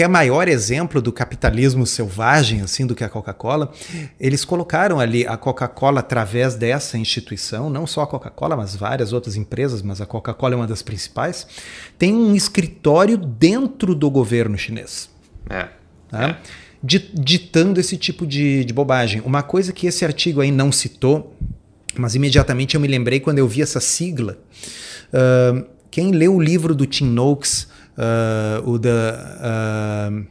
que 0.00 0.04
é 0.04 0.08
maior 0.08 0.48
exemplo 0.48 1.02
do 1.02 1.12
capitalismo 1.12 1.86
selvagem, 1.86 2.62
assim, 2.62 2.86
do 2.86 2.94
que 2.94 3.04
a 3.04 3.08
Coca-Cola, 3.10 3.70
eles 4.18 4.46
colocaram 4.46 4.98
ali 4.98 5.26
a 5.26 5.36
Coca-Cola 5.36 6.00
através 6.00 6.54
dessa 6.54 6.96
instituição, 6.96 7.68
não 7.68 7.86
só 7.86 8.00
a 8.00 8.06
Coca-Cola, 8.06 8.56
mas 8.56 8.74
várias 8.74 9.12
outras 9.12 9.36
empresas, 9.36 9.82
mas 9.82 10.00
a 10.00 10.06
Coca-Cola 10.06 10.54
é 10.54 10.56
uma 10.56 10.66
das 10.66 10.80
principais, 10.80 11.46
tem 11.98 12.14
um 12.14 12.34
escritório 12.34 13.18
dentro 13.18 13.94
do 13.94 14.10
governo 14.10 14.56
chinês. 14.56 15.10
É. 15.50 15.68
Tá? 16.08 16.30
é. 16.30 16.36
Ditando 16.82 17.78
esse 17.78 17.98
tipo 17.98 18.26
de, 18.26 18.64
de 18.64 18.72
bobagem. 18.72 19.20
Uma 19.20 19.42
coisa 19.42 19.70
que 19.70 19.86
esse 19.86 20.02
artigo 20.02 20.40
aí 20.40 20.50
não 20.50 20.72
citou, 20.72 21.36
mas 21.94 22.14
imediatamente 22.14 22.74
eu 22.74 22.80
me 22.80 22.88
lembrei 22.88 23.20
quando 23.20 23.36
eu 23.36 23.46
vi 23.46 23.60
essa 23.60 23.80
sigla. 23.80 24.38
Uh, 25.12 25.62
quem 25.90 26.12
leu 26.12 26.36
o 26.36 26.40
livro 26.40 26.74
do 26.74 26.86
Tim 26.86 27.04
Noakes, 27.04 27.68
uh, 28.00 28.70
o 28.70 28.78
da 28.78 30.08
uh, 30.10 30.26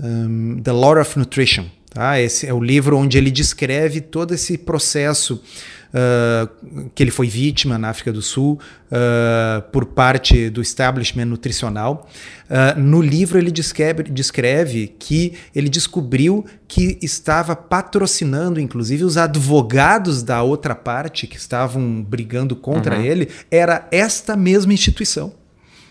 um, 0.00 0.60
The 0.62 0.72
Law 0.72 1.00
of 1.00 1.18
Nutrition. 1.18 1.66
Tá? 1.90 2.20
Esse 2.20 2.46
é 2.46 2.54
o 2.54 2.60
livro 2.60 2.96
onde 2.96 3.18
ele 3.18 3.30
descreve 3.30 4.00
todo 4.00 4.32
esse 4.34 4.56
processo 4.56 5.42
uh, 5.88 6.90
que 6.94 7.02
ele 7.02 7.10
foi 7.10 7.28
vítima 7.28 7.78
na 7.78 7.88
África 7.88 8.12
do 8.12 8.22
Sul 8.22 8.60
uh, 8.86 9.62
por 9.72 9.86
parte 9.86 10.50
do 10.50 10.60
establishment 10.60 11.24
nutricional. 11.24 12.08
Uh, 12.48 12.78
no 12.78 13.00
livro 13.00 13.38
ele 13.38 13.50
descreve, 13.50 14.04
descreve 14.04 14.94
que 14.98 15.34
ele 15.54 15.68
descobriu 15.68 16.44
que 16.66 16.98
estava 17.02 17.56
patrocinando, 17.56 18.60
inclusive 18.60 19.04
os 19.04 19.16
advogados 19.16 20.22
da 20.22 20.42
outra 20.42 20.74
parte 20.74 21.26
que 21.26 21.36
estavam 21.36 22.02
brigando 22.02 22.54
contra 22.54 22.96
uhum. 22.96 23.04
ele, 23.04 23.28
era 23.50 23.88
esta 23.90 24.36
mesma 24.36 24.72
instituição. 24.72 25.37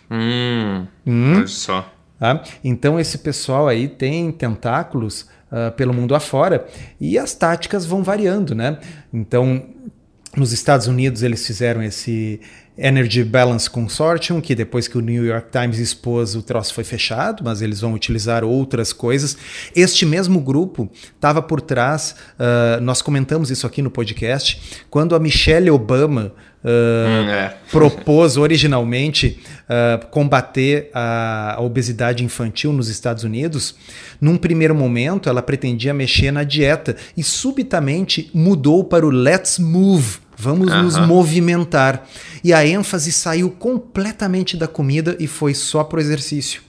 Hum, 0.09 0.87
hum. 1.05 1.37
Olha 1.37 1.47
só. 1.47 1.93
Tá? 2.19 2.43
Então 2.63 2.99
esse 2.99 3.19
pessoal 3.19 3.67
aí 3.67 3.87
tem 3.87 4.31
tentáculos 4.31 5.27
uh, 5.51 5.71
pelo 5.75 5.93
mundo 5.93 6.15
afora 6.15 6.65
e 6.99 7.17
as 7.17 7.35
táticas 7.35 7.85
vão 7.85 8.01
variando, 8.01 8.55
né? 8.55 8.79
Então 9.13 9.63
nos 10.35 10.51
Estados 10.51 10.87
Unidos 10.87 11.23
eles 11.23 11.45
fizeram 11.45 11.81
esse 11.81 12.39
Energy 12.77 13.23
Balance 13.23 13.67
Consortium, 13.67 14.39
que 14.39 14.53
depois 14.53 14.87
que 14.87 14.97
o 14.97 15.01
New 15.01 15.25
York 15.25 15.47
Times 15.51 15.79
expôs, 15.79 16.35
o 16.35 16.43
troço 16.43 16.73
foi 16.73 16.83
fechado, 16.83 17.43
mas 17.43 17.61
eles 17.61 17.81
vão 17.81 17.93
utilizar 17.93 18.43
outras 18.43 18.93
coisas. 18.93 19.35
Este 19.75 20.05
mesmo 20.05 20.39
grupo 20.39 20.89
estava 21.15 21.41
por 21.41 21.59
trás, 21.59 22.15
uh, 22.37 22.79
nós 22.81 23.01
comentamos 23.01 23.49
isso 23.49 23.65
aqui 23.65 23.81
no 23.81 23.89
podcast, 23.89 24.85
quando 24.91 25.15
a 25.15 25.19
Michelle 25.19 25.71
Obama 25.71 26.33
uh, 26.63 27.29
é. 27.29 27.57
propôs 27.71 28.37
originalmente 28.37 29.39
uh, 29.63 30.05
combater 30.07 30.89
a, 30.93 31.55
a 31.57 31.61
obesidade 31.61 32.23
infantil 32.23 32.73
nos 32.73 32.89
Estados 32.89 33.23
Unidos, 33.23 33.75
num 34.19 34.37
primeiro 34.37 34.75
momento 34.75 35.29
ela 35.29 35.41
pretendia 35.41 35.93
mexer 35.93 36.31
na 36.31 36.43
dieta 36.43 36.95
e 37.15 37.23
subitamente 37.23 38.29
mudou 38.33 38.83
para 38.83 39.05
o 39.05 39.09
Let's 39.09 39.59
Move 39.59 40.27
Vamos 40.37 40.71
uhum. 40.71 40.83
nos 40.83 40.97
movimentar. 40.99 42.07
E 42.43 42.53
a 42.53 42.65
ênfase 42.65 43.11
saiu 43.11 43.49
completamente 43.49 44.55
da 44.55 44.67
comida 44.67 45.17
e 45.19 45.25
foi 45.25 45.55
só 45.55 45.83
para 45.83 45.97
o 45.97 45.99
exercício. 45.99 46.61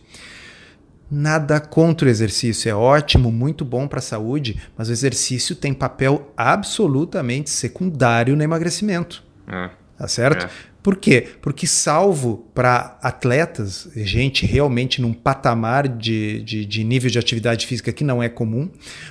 Nada 1.10 1.60
contra 1.60 2.06
o 2.06 2.10
exercício, 2.10 2.68
é 2.70 2.74
ótimo, 2.74 3.32
muito 3.32 3.64
bom 3.64 3.88
para 3.88 3.98
a 3.98 4.02
saúde, 4.02 4.60
mas 4.76 4.90
o 4.90 4.92
exercício 4.92 5.56
tem 5.56 5.72
papel 5.72 6.32
absolutamente 6.36 7.48
secundário 7.48 8.36
no 8.36 8.42
emagrecimento. 8.42 9.22
É. 9.48 9.70
Tá 9.98 10.06
certo? 10.06 10.46
É. 10.46 10.50
Por 10.80 10.96
quê? 10.96 11.26
Porque, 11.42 11.66
salvo 11.66 12.48
para 12.54 12.96
atletas, 13.02 13.88
gente 13.96 14.46
realmente 14.46 15.02
num 15.02 15.12
patamar 15.12 15.88
de, 15.88 16.40
de, 16.42 16.64
de, 16.64 16.84
nível 16.84 17.10
de 17.10 17.18
atividade 17.18 17.66
física 17.66 17.92
que 17.92 18.04
não 18.04 18.22
é 18.22 18.28
comum, 18.28 18.70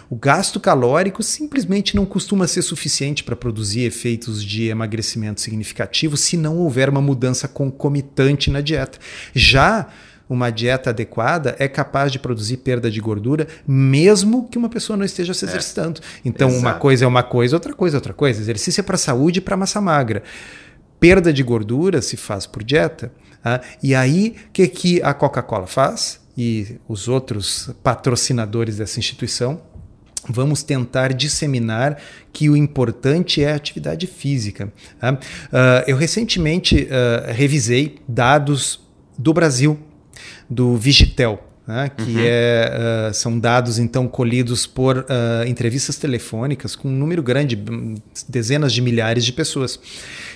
o 0.10 0.16
gasto 0.16 0.62
calórico 0.62 1.22
simplesmente 1.22 1.96
não 1.96 2.06
costuma 2.06 2.48
ser 2.48 2.62
suficiente 2.62 3.24
para 3.24 3.36
produzir 3.36 3.82
efeitos 3.82 4.44
de 4.44 4.70
emagrecimento 4.70 5.42
significativo 5.42 6.16
se 6.16 6.38
não 6.38 6.58
houver 6.58 6.90
uma 6.90 7.02
mudança 7.02 7.50
concomitante 7.50 8.50
na 8.50 8.62
dieta. 8.62 8.98
Já 9.36 9.88
uma 10.30 10.50
dieta 10.50 10.90
adequada 10.90 11.56
é 11.60 11.68
capaz 11.68 12.12
de 12.12 12.20
produzir 12.20 12.58
perda 12.58 12.92
de 12.92 13.00
gordura, 13.00 13.48
mesmo 13.68 14.48
que 14.48 14.58
uma 14.58 14.70
pessoa 14.70 14.98
não 14.98 15.06
esteja 15.06 15.34
se 15.34 15.46
é. 15.46 15.48
exercitando. 15.48 16.02
Então, 16.24 16.50
Exato. 16.50 16.62
uma 16.62 16.74
coisa 16.74 17.06
é 17.06 17.08
uma 17.08 17.24
coisa, 17.24 17.56
outra 17.56 17.74
coisa 17.74 17.96
é 17.96 18.00
outra 18.00 18.14
coisa. 18.14 18.42
Exercício 18.42 18.82
é 18.82 18.84
para 18.84 18.98
saúde 18.98 19.40
e 19.40 19.42
para 19.42 19.56
massa 19.56 19.80
magra 19.80 20.24
perda 21.00 21.32
de 21.32 21.44
gordura 21.44 22.02
se 22.02 22.18
faz 22.18 22.46
por 22.46 22.64
dieta. 22.64 23.12
Tá? 23.42 23.62
E 23.82 23.96
aí, 23.96 24.36
o 24.48 24.52
que, 24.52 24.68
que 24.68 25.02
a 25.02 25.14
Coca-Cola 25.14 25.68
faz? 25.68 26.20
E 26.38 26.78
os 26.88 27.08
outros 27.08 27.72
patrocinadores 27.84 28.78
dessa 28.78 29.00
instituição 29.00 29.62
vamos 30.30 30.62
tentar 30.62 31.14
disseminar 31.14 31.98
que 32.34 32.50
o 32.50 32.58
importante 32.58 33.42
é 33.42 33.54
a 33.54 33.56
atividade 33.56 34.06
física. 34.08 34.72
Tá? 35.00 35.14
Uh, 35.14 35.18
eu 35.88 35.96
recentemente 35.96 36.84
uh, 36.84 37.32
revisei 37.32 37.98
dados 38.08 38.82
do 39.18 39.34
Brasil, 39.34 39.80
do 40.50 40.76
Vigitel. 40.76 41.44
né, 41.68 41.90
que 41.90 42.16
uhum. 42.16 42.24
é, 42.24 43.10
uh, 43.10 43.14
são 43.14 43.38
dados 43.38 43.78
então 43.78 44.08
colhidos 44.08 44.66
por 44.66 45.00
uh, 45.00 45.04
entrevistas 45.46 45.98
telefônicas 45.98 46.78
com 46.78 46.88
um 46.88 46.92
número 46.94 47.22
grande, 47.22 47.62
dezenas 48.30 48.72
de 48.72 48.82
milhares 48.82 49.26
de 49.26 49.34
pessoas. 49.34 49.78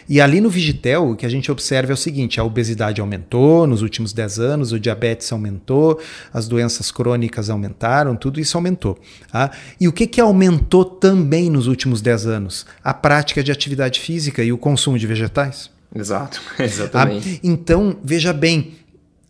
E 0.09 0.19
ali 0.19 0.41
no 0.41 0.49
Vigitel, 0.49 1.11
o 1.11 1.15
que 1.15 1.25
a 1.25 1.29
gente 1.29 1.49
observa 1.49 1.93
é 1.93 1.95
o 1.95 1.97
seguinte: 1.97 2.37
a 2.37 2.43
obesidade 2.43 2.99
aumentou 2.99 3.65
nos 3.65 3.81
últimos 3.81 4.11
10 4.11 4.39
anos, 4.39 4.71
o 4.73 4.79
diabetes 4.79 5.31
aumentou, 5.31 6.01
as 6.33 6.49
doenças 6.49 6.91
crônicas 6.91 7.49
aumentaram, 7.49 8.13
tudo 8.15 8.37
isso 8.37 8.57
aumentou. 8.57 8.99
Tá? 9.31 9.51
E 9.79 9.87
o 9.87 9.93
que, 9.93 10.05
que 10.05 10.19
aumentou 10.19 10.83
também 10.83 11.49
nos 11.49 11.65
últimos 11.67 12.01
10 12.01 12.27
anos? 12.27 12.65
A 12.83 12.93
prática 12.93 13.41
de 13.41 13.53
atividade 13.53 14.01
física 14.01 14.43
e 14.43 14.51
o 14.51 14.57
consumo 14.57 14.99
de 14.99 15.07
vegetais. 15.07 15.69
Exato, 15.93 16.41
exatamente. 16.59 17.35
Ah, 17.35 17.39
então, 17.43 17.97
veja 18.03 18.31
bem, 18.31 18.73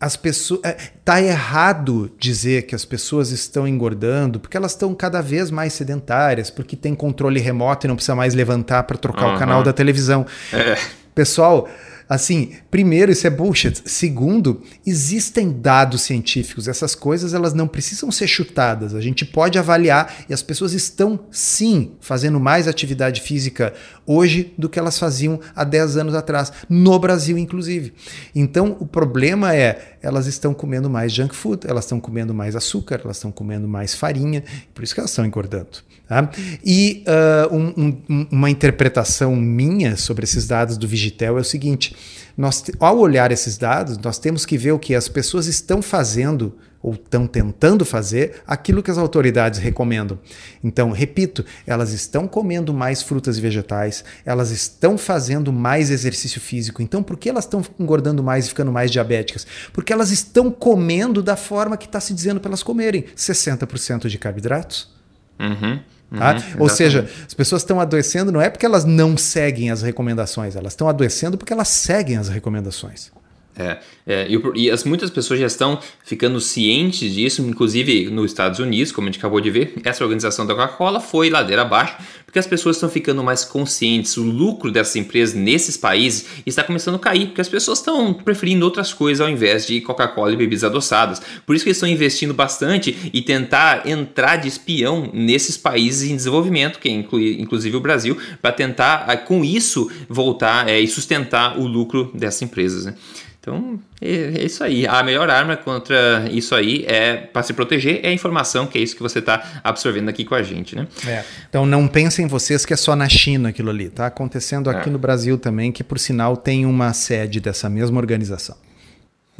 as 0.02 0.16
pessoas. 0.16 0.60
É, 0.64 0.76
tá 1.04 1.22
errado 1.22 2.10
dizer 2.18 2.62
que 2.62 2.74
as 2.74 2.84
pessoas 2.84 3.30
estão 3.30 3.68
engordando 3.68 4.40
porque 4.40 4.56
elas 4.56 4.72
estão 4.72 4.92
cada 4.96 5.22
vez 5.22 5.48
mais 5.48 5.74
sedentárias, 5.74 6.50
porque 6.50 6.74
tem 6.74 6.92
controle 6.92 7.38
remoto 7.38 7.86
e 7.86 7.88
não 7.88 7.94
precisa 7.94 8.16
mais 8.16 8.34
levantar 8.34 8.82
para 8.82 8.98
trocar 8.98 9.28
uhum. 9.28 9.36
o 9.36 9.38
canal 9.38 9.62
da 9.62 9.72
televisão. 9.72 10.26
É. 10.52 10.76
Pessoal, 11.14 11.68
Assim, 12.12 12.50
primeiro, 12.70 13.10
isso 13.10 13.26
é 13.26 13.30
bullshit. 13.30 13.80
Segundo, 13.86 14.60
existem 14.86 15.50
dados 15.50 16.02
científicos. 16.02 16.68
Essas 16.68 16.94
coisas 16.94 17.32
elas 17.32 17.54
não 17.54 17.66
precisam 17.66 18.12
ser 18.12 18.26
chutadas. 18.26 18.94
A 18.94 19.00
gente 19.00 19.24
pode 19.24 19.58
avaliar 19.58 20.26
e 20.28 20.34
as 20.34 20.42
pessoas 20.42 20.74
estão 20.74 21.20
sim 21.30 21.92
fazendo 22.02 22.38
mais 22.38 22.68
atividade 22.68 23.22
física 23.22 23.72
hoje 24.06 24.52
do 24.58 24.68
que 24.68 24.78
elas 24.78 24.98
faziam 24.98 25.40
há 25.56 25.64
10 25.64 25.96
anos 25.96 26.14
atrás, 26.14 26.52
no 26.68 26.98
Brasil 26.98 27.38
inclusive. 27.38 27.94
Então, 28.34 28.76
o 28.78 28.86
problema 28.86 29.56
é 29.56 29.96
elas 30.02 30.26
estão 30.26 30.52
comendo 30.52 30.90
mais 30.90 31.14
junk 31.14 31.34
food, 31.34 31.66
elas 31.66 31.84
estão 31.84 31.98
comendo 31.98 32.34
mais 32.34 32.54
açúcar, 32.54 33.00
elas 33.02 33.16
estão 33.16 33.32
comendo 33.32 33.66
mais 33.66 33.94
farinha, 33.94 34.44
por 34.74 34.84
isso 34.84 34.92
que 34.92 35.00
elas 35.00 35.12
estão 35.12 35.24
engordando. 35.24 35.78
Tá? 36.12 36.28
E 36.62 37.02
uh, 37.08 37.56
um, 37.56 37.96
um, 38.06 38.26
uma 38.30 38.50
interpretação 38.50 39.34
minha 39.34 39.96
sobre 39.96 40.24
esses 40.24 40.46
dados 40.46 40.76
do 40.76 40.86
Vigitel 40.86 41.38
é 41.38 41.40
o 41.40 41.44
seguinte: 41.44 41.96
nós, 42.36 42.62
ao 42.78 42.98
olhar 42.98 43.32
esses 43.32 43.56
dados, 43.56 43.96
nós 43.96 44.18
temos 44.18 44.44
que 44.44 44.58
ver 44.58 44.72
o 44.72 44.78
que 44.78 44.94
as 44.94 45.08
pessoas 45.08 45.46
estão 45.46 45.80
fazendo 45.80 46.54
ou 46.82 46.92
estão 46.92 47.26
tentando 47.26 47.82
fazer 47.86 48.42
aquilo 48.46 48.82
que 48.82 48.90
as 48.90 48.98
autoridades 48.98 49.58
recomendam. 49.58 50.18
Então, 50.62 50.90
repito, 50.90 51.46
elas 51.66 51.94
estão 51.94 52.28
comendo 52.28 52.74
mais 52.74 53.00
frutas 53.00 53.38
e 53.38 53.40
vegetais, 53.40 54.04
elas 54.22 54.50
estão 54.50 54.98
fazendo 54.98 55.50
mais 55.50 55.90
exercício 55.90 56.42
físico. 56.42 56.82
Então, 56.82 57.02
por 57.02 57.16
que 57.16 57.30
elas 57.30 57.44
estão 57.44 57.64
engordando 57.80 58.22
mais 58.22 58.44
e 58.44 58.48
ficando 58.50 58.70
mais 58.70 58.90
diabéticas? 58.90 59.46
Porque 59.72 59.94
elas 59.94 60.10
estão 60.10 60.50
comendo 60.50 61.22
da 61.22 61.36
forma 61.36 61.78
que 61.78 61.86
está 61.86 62.00
se 62.00 62.12
dizendo 62.12 62.38
para 62.38 62.50
elas 62.50 62.62
comerem: 62.62 63.06
60% 63.16 64.08
de 64.08 64.18
carboidratos. 64.18 64.92
Uhum. 65.40 65.80
Tá? 66.16 66.34
Uhum, 66.34 66.42
Ou 66.58 66.68
seja, 66.68 67.08
as 67.26 67.32
pessoas 67.32 67.62
estão 67.62 67.80
adoecendo 67.80 68.30
não 68.30 68.40
é 68.40 68.50
porque 68.50 68.66
elas 68.66 68.84
não 68.84 69.16
seguem 69.16 69.70
as 69.70 69.80
recomendações, 69.82 70.56
elas 70.56 70.72
estão 70.72 70.88
adoecendo 70.88 71.38
porque 71.38 71.52
elas 71.52 71.68
seguem 71.68 72.18
as 72.18 72.28
recomendações. 72.28 73.10
É, 73.54 73.78
é 74.06 74.26
e, 74.54 74.70
as, 74.70 74.84
muitas 74.84 75.10
pessoas 75.10 75.38
já 75.38 75.46
estão 75.46 75.78
ficando 76.04 76.40
cientes 76.40 77.12
disso, 77.12 77.42
inclusive 77.42 78.08
nos 78.10 78.30
Estados 78.30 78.58
Unidos, 78.58 78.92
como 78.92 79.08
a 79.08 79.10
gente 79.10 79.18
acabou 79.18 79.40
de 79.40 79.50
ver, 79.50 79.74
essa 79.84 80.02
organização 80.02 80.46
da 80.46 80.54
Coca-Cola 80.54 81.00
foi 81.00 81.28
ladeira 81.28 81.62
abaixo, 81.62 81.96
porque 82.24 82.38
as 82.38 82.46
pessoas 82.46 82.76
estão 82.76 82.88
ficando 82.88 83.22
mais 83.22 83.44
conscientes. 83.44 84.16
O 84.16 84.22
lucro 84.22 84.72
dessas 84.72 84.96
empresas 84.96 85.34
nesses 85.34 85.76
países 85.76 86.26
está 86.46 86.64
começando 86.64 86.94
a 86.94 86.98
cair, 86.98 87.26
porque 87.26 87.42
as 87.42 87.48
pessoas 87.48 87.78
estão 87.78 88.14
preferindo 88.14 88.64
outras 88.64 88.94
coisas 88.94 89.20
ao 89.20 89.28
invés 89.28 89.66
de 89.66 89.82
Coca-Cola 89.82 90.32
e 90.32 90.36
bebidas 90.36 90.64
adoçadas. 90.64 91.20
Por 91.44 91.54
isso 91.54 91.62
que 91.62 91.68
eles 91.68 91.76
estão 91.76 91.88
investindo 91.88 92.32
bastante 92.32 93.10
e 93.12 93.20
tentar 93.20 93.86
entrar 93.86 94.36
de 94.36 94.48
espião 94.48 95.10
nesses 95.12 95.58
países 95.58 96.10
em 96.10 96.16
desenvolvimento, 96.16 96.78
que 96.78 96.88
inclui 96.88 97.36
inclusive 97.38 97.76
o 97.76 97.80
Brasil, 97.80 98.16
para 98.40 98.50
tentar 98.50 99.04
ah, 99.06 99.16
com 99.16 99.44
isso 99.44 99.90
voltar 100.08 100.66
é, 100.70 100.80
e 100.80 100.88
sustentar 100.88 101.58
o 101.58 101.66
lucro 101.66 102.10
dessas 102.14 102.40
empresas. 102.40 102.86
Né? 102.86 102.94
Então, 103.42 103.80
é, 104.00 104.08
é, 104.08 104.44
isso 104.44 104.62
aí. 104.62 104.86
A 104.86 105.02
melhor 105.02 105.28
arma 105.28 105.56
contra 105.56 106.28
isso 106.30 106.54
aí 106.54 106.84
é 106.86 107.16
para 107.16 107.42
se 107.42 107.52
proteger 107.52 107.98
é 108.04 108.10
a 108.10 108.12
informação, 108.12 108.68
que 108.68 108.78
é 108.78 108.80
isso 108.80 108.94
que 108.94 109.02
você 109.02 109.18
está 109.18 109.60
absorvendo 109.64 110.08
aqui 110.08 110.24
com 110.24 110.36
a 110.36 110.44
gente, 110.44 110.76
né? 110.76 110.86
É. 111.04 111.24
Então 111.48 111.66
não 111.66 111.88
pensem 111.88 112.28
vocês 112.28 112.64
que 112.64 112.72
é 112.72 112.76
só 112.76 112.94
na 112.94 113.08
China 113.08 113.48
aquilo 113.48 113.70
ali. 113.70 113.86
Está 113.86 114.06
acontecendo 114.06 114.70
aqui 114.70 114.88
é. 114.88 114.92
no 114.92 114.98
Brasil 114.98 115.36
também, 115.36 115.72
que 115.72 115.82
por 115.82 115.98
sinal 115.98 116.36
tem 116.36 116.64
uma 116.64 116.92
sede 116.92 117.40
dessa 117.40 117.68
mesma 117.68 117.98
organização. 117.98 118.56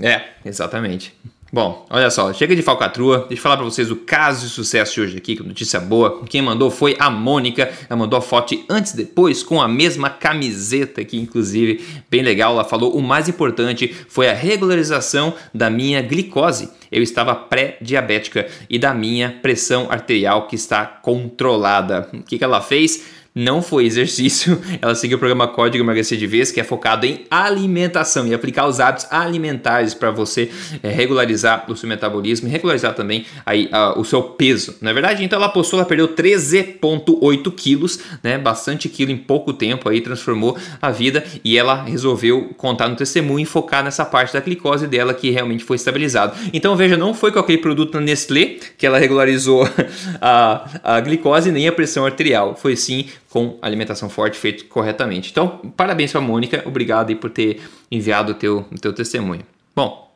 É, 0.00 0.22
exatamente. 0.44 1.14
Bom, 1.54 1.84
olha 1.90 2.10
só, 2.10 2.32
chega 2.32 2.56
de 2.56 2.62
falcatrua, 2.62 3.26
deixa 3.28 3.34
eu 3.34 3.42
falar 3.42 3.58
para 3.58 3.66
vocês 3.66 3.90
o 3.90 3.96
caso 3.96 4.46
de 4.46 4.50
sucesso 4.50 4.94
de 4.94 5.00
hoje 5.02 5.18
aqui, 5.18 5.36
que 5.36 5.42
notícia 5.42 5.78
boa. 5.78 6.22
Quem 6.26 6.40
mandou 6.40 6.70
foi 6.70 6.96
a 6.98 7.10
Mônica, 7.10 7.70
ela 7.90 7.98
mandou 7.98 8.18
a 8.18 8.22
foto 8.22 8.58
antes 8.70 8.94
e 8.94 8.96
depois 8.96 9.42
com 9.42 9.60
a 9.60 9.68
mesma 9.68 10.08
camiseta 10.08 11.02
aqui, 11.02 11.18
inclusive, 11.18 11.84
bem 12.10 12.22
legal. 12.22 12.54
Ela 12.54 12.64
falou: 12.64 12.96
o 12.96 13.02
mais 13.02 13.28
importante 13.28 13.94
foi 14.08 14.30
a 14.30 14.32
regularização 14.32 15.34
da 15.52 15.68
minha 15.68 16.00
glicose. 16.00 16.70
Eu 16.90 17.02
estava 17.02 17.34
pré-diabética 17.34 18.46
e 18.70 18.78
da 18.78 18.94
minha 18.94 19.38
pressão 19.42 19.88
arterial 19.90 20.46
que 20.46 20.56
está 20.56 20.86
controlada. 20.86 22.08
O 22.14 22.22
que, 22.22 22.38
que 22.38 22.44
ela 22.44 22.62
fez? 22.62 23.04
Não 23.34 23.62
foi 23.62 23.84
exercício, 23.84 24.60
ela 24.80 24.94
seguiu 24.94 25.16
o 25.16 25.18
programa 25.18 25.48
Código 25.48 25.82
Emagrecer 25.82 26.18
de 26.18 26.26
Vez, 26.26 26.50
que 26.50 26.60
é 26.60 26.64
focado 26.64 27.06
em 27.06 27.24
alimentação 27.30 28.26
e 28.26 28.34
aplicar 28.34 28.66
os 28.66 28.80
hábitos 28.80 29.06
alimentares 29.10 29.94
para 29.94 30.10
você 30.10 30.50
é, 30.82 30.90
regularizar 30.90 31.64
o 31.70 31.76
seu 31.76 31.88
metabolismo 31.88 32.48
e 32.48 32.50
regularizar 32.50 32.94
também 32.94 33.24
aí, 33.46 33.66
uh, 33.66 33.98
o 33.98 34.04
seu 34.04 34.22
peso. 34.22 34.76
Na 34.80 34.90
é 34.90 34.92
verdade, 34.92 35.24
então 35.24 35.38
ela 35.38 35.48
postou, 35.48 35.78
ela 35.78 35.88
perdeu 35.88 36.08
13,8 36.08 37.52
quilos, 37.54 38.00
né? 38.22 38.38
Bastante 38.38 38.88
quilo 38.88 39.10
em 39.10 39.16
pouco 39.16 39.52
tempo 39.52 39.88
aí, 39.88 40.00
transformou 40.00 40.56
a 40.80 40.90
vida 40.90 41.24
e 41.44 41.56
ela 41.56 41.82
resolveu 41.82 42.50
contar 42.56 42.88
no 42.88 42.96
testemunho 42.96 43.42
e 43.42 43.46
focar 43.46 43.82
nessa 43.82 44.04
parte 44.04 44.32
da 44.32 44.40
glicose 44.40 44.86
dela 44.86 45.14
que 45.14 45.30
realmente 45.30 45.64
foi 45.64 45.76
estabilizado. 45.76 46.36
Então 46.52 46.76
veja, 46.76 46.96
não 46.96 47.14
foi 47.14 47.32
com 47.32 47.38
aquele 47.38 47.58
produto 47.58 47.94
na 47.94 48.00
Nestlé 48.00 48.56
que 48.76 48.86
ela 48.86 48.98
regularizou 48.98 49.66
a, 50.20 50.68
a 50.82 51.00
glicose 51.00 51.50
nem 51.50 51.66
a 51.66 51.72
pressão 51.72 52.04
arterial, 52.04 52.56
foi 52.60 52.76
sim 52.76 53.06
com 53.32 53.56
alimentação 53.62 54.10
forte 54.10 54.38
feito 54.38 54.66
corretamente. 54.66 55.30
Então, 55.30 55.72
parabéns 55.74 56.12
para 56.12 56.20
a 56.20 56.22
Mônica, 56.22 56.62
obrigado 56.66 57.08
aí 57.08 57.16
por 57.16 57.30
ter 57.30 57.62
enviado 57.90 58.32
o 58.32 58.34
teu, 58.34 58.66
o 58.70 58.78
teu 58.78 58.92
testemunho. 58.92 59.40
Bom, 59.74 60.11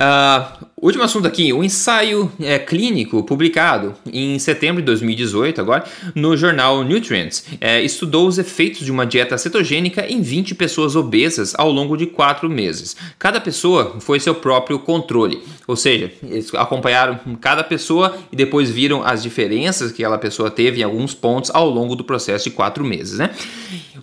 Uh, 0.00 0.66
último 0.80 1.04
assunto 1.04 1.28
aqui, 1.28 1.52
o 1.52 1.62
ensaio 1.62 2.32
é, 2.40 2.58
clínico 2.58 3.22
publicado 3.22 3.94
em 4.10 4.38
setembro 4.38 4.80
de 4.80 4.86
2018, 4.86 5.60
agora, 5.60 5.84
no 6.14 6.34
jornal 6.38 6.82
Nutrients, 6.82 7.44
é, 7.60 7.82
estudou 7.82 8.26
os 8.26 8.38
efeitos 8.38 8.82
de 8.82 8.90
uma 8.90 9.04
dieta 9.04 9.36
cetogênica 9.36 10.10
em 10.10 10.22
20 10.22 10.54
pessoas 10.54 10.96
obesas 10.96 11.54
ao 11.54 11.70
longo 11.70 11.98
de 11.98 12.06
4 12.06 12.48
meses. 12.48 12.96
Cada 13.18 13.38
pessoa 13.42 13.96
foi 14.00 14.18
seu 14.18 14.34
próprio 14.34 14.78
controle, 14.78 15.42
ou 15.66 15.76
seja, 15.76 16.10
eles 16.22 16.50
acompanharam 16.54 17.20
cada 17.38 17.62
pessoa 17.62 18.16
e 18.32 18.36
depois 18.36 18.70
viram 18.70 19.04
as 19.04 19.22
diferenças 19.22 19.92
que 19.92 20.02
aquela 20.02 20.16
pessoa 20.16 20.50
teve 20.50 20.80
em 20.80 20.82
alguns 20.82 21.12
pontos 21.12 21.50
ao 21.52 21.68
longo 21.68 21.94
do 21.94 22.04
processo 22.04 22.44
de 22.44 22.52
4 22.52 22.82
meses, 22.82 23.18
né? 23.18 23.28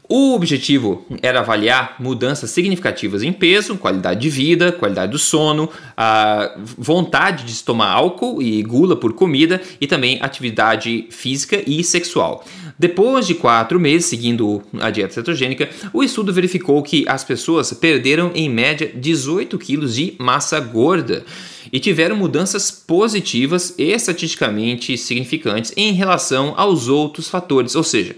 O 0.09 0.33
objetivo 0.33 1.05
era 1.21 1.41
avaliar 1.41 1.97
mudanças 1.99 2.49
significativas 2.51 3.23
em 3.23 3.33
peso, 3.33 3.75
qualidade 3.75 4.21
de 4.21 4.29
vida, 4.29 4.71
qualidade 4.71 5.11
do 5.11 5.19
sono, 5.19 5.69
a 5.97 6.55
vontade 6.77 7.43
de 7.43 7.61
tomar 7.61 7.91
álcool 7.91 8.41
e 8.41 8.63
gula 8.63 8.95
por 8.95 9.11
comida 9.11 9.61
e 9.81 9.85
também 9.85 10.17
atividade 10.21 11.07
física 11.09 11.61
e 11.67 11.83
sexual. 11.83 12.45
Depois 12.79 13.27
de 13.27 13.35
quatro 13.35 13.77
meses 13.81 14.05
seguindo 14.05 14.63
a 14.79 14.89
dieta 14.89 15.13
cetogênica, 15.13 15.69
o 15.91 16.01
estudo 16.01 16.31
verificou 16.31 16.81
que 16.81 17.03
as 17.05 17.25
pessoas 17.25 17.73
perderam 17.73 18.31
em 18.33 18.49
média 18.49 18.89
18 18.95 19.57
quilos 19.57 19.95
de 19.95 20.15
massa 20.19 20.57
gorda 20.61 21.25
e 21.69 21.81
tiveram 21.81 22.15
mudanças 22.15 22.71
positivas 22.71 23.75
e 23.77 23.91
estatisticamente 23.91 24.97
significantes 24.97 25.73
em 25.75 25.91
relação 25.91 26.53
aos 26.55 26.87
outros 26.87 27.27
fatores, 27.27 27.75
ou 27.75 27.83
seja, 27.83 28.15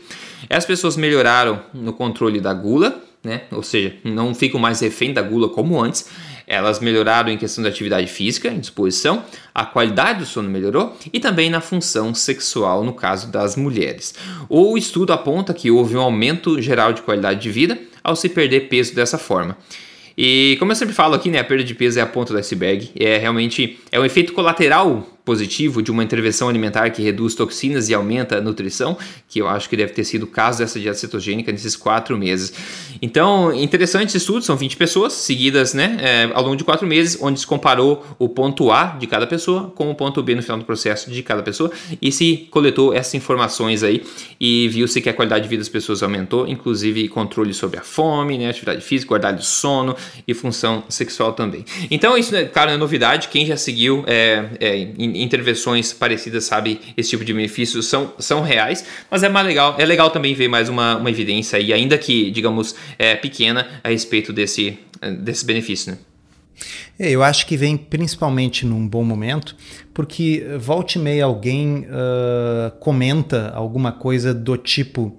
as 0.50 0.66
pessoas 0.66 0.96
melhoraram 0.96 1.62
no 1.74 1.94
controle 1.94 2.40
da 2.40 2.54
gula, 2.54 3.02
né? 3.24 3.42
ou 3.52 3.64
seja, 3.64 3.96
não 4.04 4.34
ficam 4.34 4.60
mais 4.60 4.80
refém 4.80 5.12
da 5.14 5.22
gula 5.22 5.50
como 5.50 5.82
antes. 5.82 6.10
Elas 6.48 6.80
melhoraram 6.80 7.30
em 7.30 7.38
questão 7.38 7.64
de 7.64 7.70
atividade 7.70 8.08
física, 8.08 8.48
em 8.50 8.60
disposição, 8.60 9.24
a 9.54 9.66
qualidade 9.66 10.20
do 10.20 10.26
sono 10.26 10.50
melhorou 10.50 10.98
e 11.14 11.20
também 11.20 11.48
na 11.48 11.62
função 11.62 12.14
sexual, 12.16 12.84
no 12.84 12.94
caso 12.94 13.28
das 13.28 13.56
mulheres. 13.56 14.16
O 14.50 14.76
estudo 14.76 15.14
aponta 15.14 15.54
que 15.54 15.70
houve 15.70 15.96
um 15.96 16.02
aumento 16.02 16.60
geral 16.60 16.92
de 16.92 17.04
qualidade 17.04 17.40
de 17.40 17.52
vida 17.52 17.78
ao 18.04 18.16
se 18.16 18.30
perder 18.30 18.62
peso 18.62 18.96
dessa 18.96 19.20
forma. 19.20 19.56
E 20.18 20.58
como 20.60 20.72
eu 20.72 20.76
sempre 20.76 20.94
falo 20.94 21.14
aqui, 21.14 21.30
né, 21.30 21.40
a 21.40 21.44
perda 21.44 21.64
de 21.64 21.74
peso 21.74 22.00
é 22.00 22.02
a 22.02 22.06
ponta 22.06 22.34
do 22.34 22.40
iceberg, 22.40 22.92
é 23.00 23.18
realmente 23.18 23.80
é 23.92 24.00
um 24.00 24.04
efeito 24.04 24.34
colateral 24.34 25.08
positivo 25.30 25.80
de 25.84 25.92
uma 25.92 26.04
intervenção 26.04 26.50
alimentar 26.50 26.90
que 26.90 27.04
reduz 27.04 27.36
toxinas 27.36 27.88
e 27.88 27.94
aumenta 27.94 28.40
a 28.40 28.42
nutrição, 28.42 28.98
que 29.28 29.40
eu 29.40 29.48
acho 29.48 29.70
que 29.70 29.78
deve 29.78 29.94
ter 29.94 30.04
sido 30.04 30.24
o 30.24 30.28
caso 30.28 30.58
dessa 30.58 30.80
dieta 30.80 30.98
cetogênica 30.98 31.52
nesses 31.52 31.76
quatro 31.76 32.18
meses. 32.18 32.52
Então, 33.00 33.54
interessante 33.54 34.08
esse 34.08 34.18
estudo, 34.18 34.42
são 34.42 34.58
20 34.58 34.76
pessoas 34.76 35.14
seguidas 35.14 35.76
né, 35.76 35.98
é, 36.02 36.32
ao 36.34 36.42
longo 36.42 36.56
de 36.56 36.64
quatro 36.64 36.88
meses, 36.88 37.16
onde 37.22 37.40
se 37.40 37.46
comparou 37.46 38.04
o 38.18 38.28
ponto 38.28 38.72
A 38.72 38.98
de 39.00 39.06
cada 39.06 39.28
pessoa 39.28 39.72
com 39.76 39.92
o 39.92 39.94
ponto 39.94 40.24
B 40.24 40.34
no 40.34 40.42
final 40.42 40.58
do 40.58 40.66
processo 40.66 41.12
de 41.12 41.22
cada 41.22 41.44
pessoa 41.44 41.72
e 42.02 42.12
se 42.12 42.48
coletou 42.50 42.92
essas 42.92 43.14
informações 43.14 43.84
aí 43.84 44.02
e 44.42 44.68
viu-se 44.70 45.00
que 45.00 45.10
a 45.10 45.14
qualidade 45.14 45.44
de 45.44 45.50
vida 45.50 45.62
das 45.62 45.70
pessoas 45.70 46.02
aumentou, 46.02 46.48
inclusive 46.48 47.08
controle 47.08 47.54
sobre 47.54 47.78
a 47.78 47.84
fome, 47.84 48.40
né, 48.40 48.50
atividade 48.50 48.82
física, 48.82 49.10
qualidade 49.10 49.38
do 49.38 49.46
sono 49.46 49.96
e 50.28 50.34
função 50.34 50.84
sexual 50.90 51.34
também. 51.34 51.64
Então, 51.92 52.18
isso, 52.18 52.34
né, 52.34 52.46
claro, 52.46 52.72
é 52.72 52.78
novidade. 52.78 53.28
Quem 53.28 53.46
já 53.46 53.56
seguiu 53.56 54.04
é, 54.08 54.50
é, 54.60 54.78
intervenções 55.22 55.94
parecidas 55.94 56.46
sabe 56.46 56.80
esse 56.96 57.10
tipo 57.10 57.26
de 57.26 57.34
benefícios 57.34 57.88
são, 57.88 58.14
são 58.20 58.42
reais, 58.42 58.86
mas 59.10 59.24
é 59.24 59.30
mais 59.30 59.46
legal, 59.46 59.76
é 59.78 59.86
legal 59.86 60.10
também 60.10 60.34
ver 60.34 60.48
mais 60.48 60.70
uma, 60.70 60.98
uma 60.98 61.10
evidência 61.10 61.58
aí, 61.58 61.74
ainda 61.74 61.98
que, 61.98 62.32
digamos, 62.32 62.76
é, 62.98 63.16
pequena, 63.16 63.68
a 63.84 63.90
respeito 63.90 64.32
desse, 64.32 64.78
desse 65.22 65.46
benefício, 65.46 65.92
né? 65.92 65.98
É, 67.00 67.10
eu 67.10 67.24
acho 67.24 67.46
que 67.48 67.56
vem 67.56 67.78
principalmente 67.78 68.66
num 68.66 68.86
bom 68.86 69.04
momento, 69.04 69.56
porque 69.94 70.46
volte 70.60 71.00
e 71.00 71.02
meia 71.02 71.24
alguém 71.24 71.86
uh, 71.86 72.72
comenta 72.80 73.52
alguma 73.56 73.94
coisa 73.94 74.34
do 74.34 74.58
tipo 74.58 75.18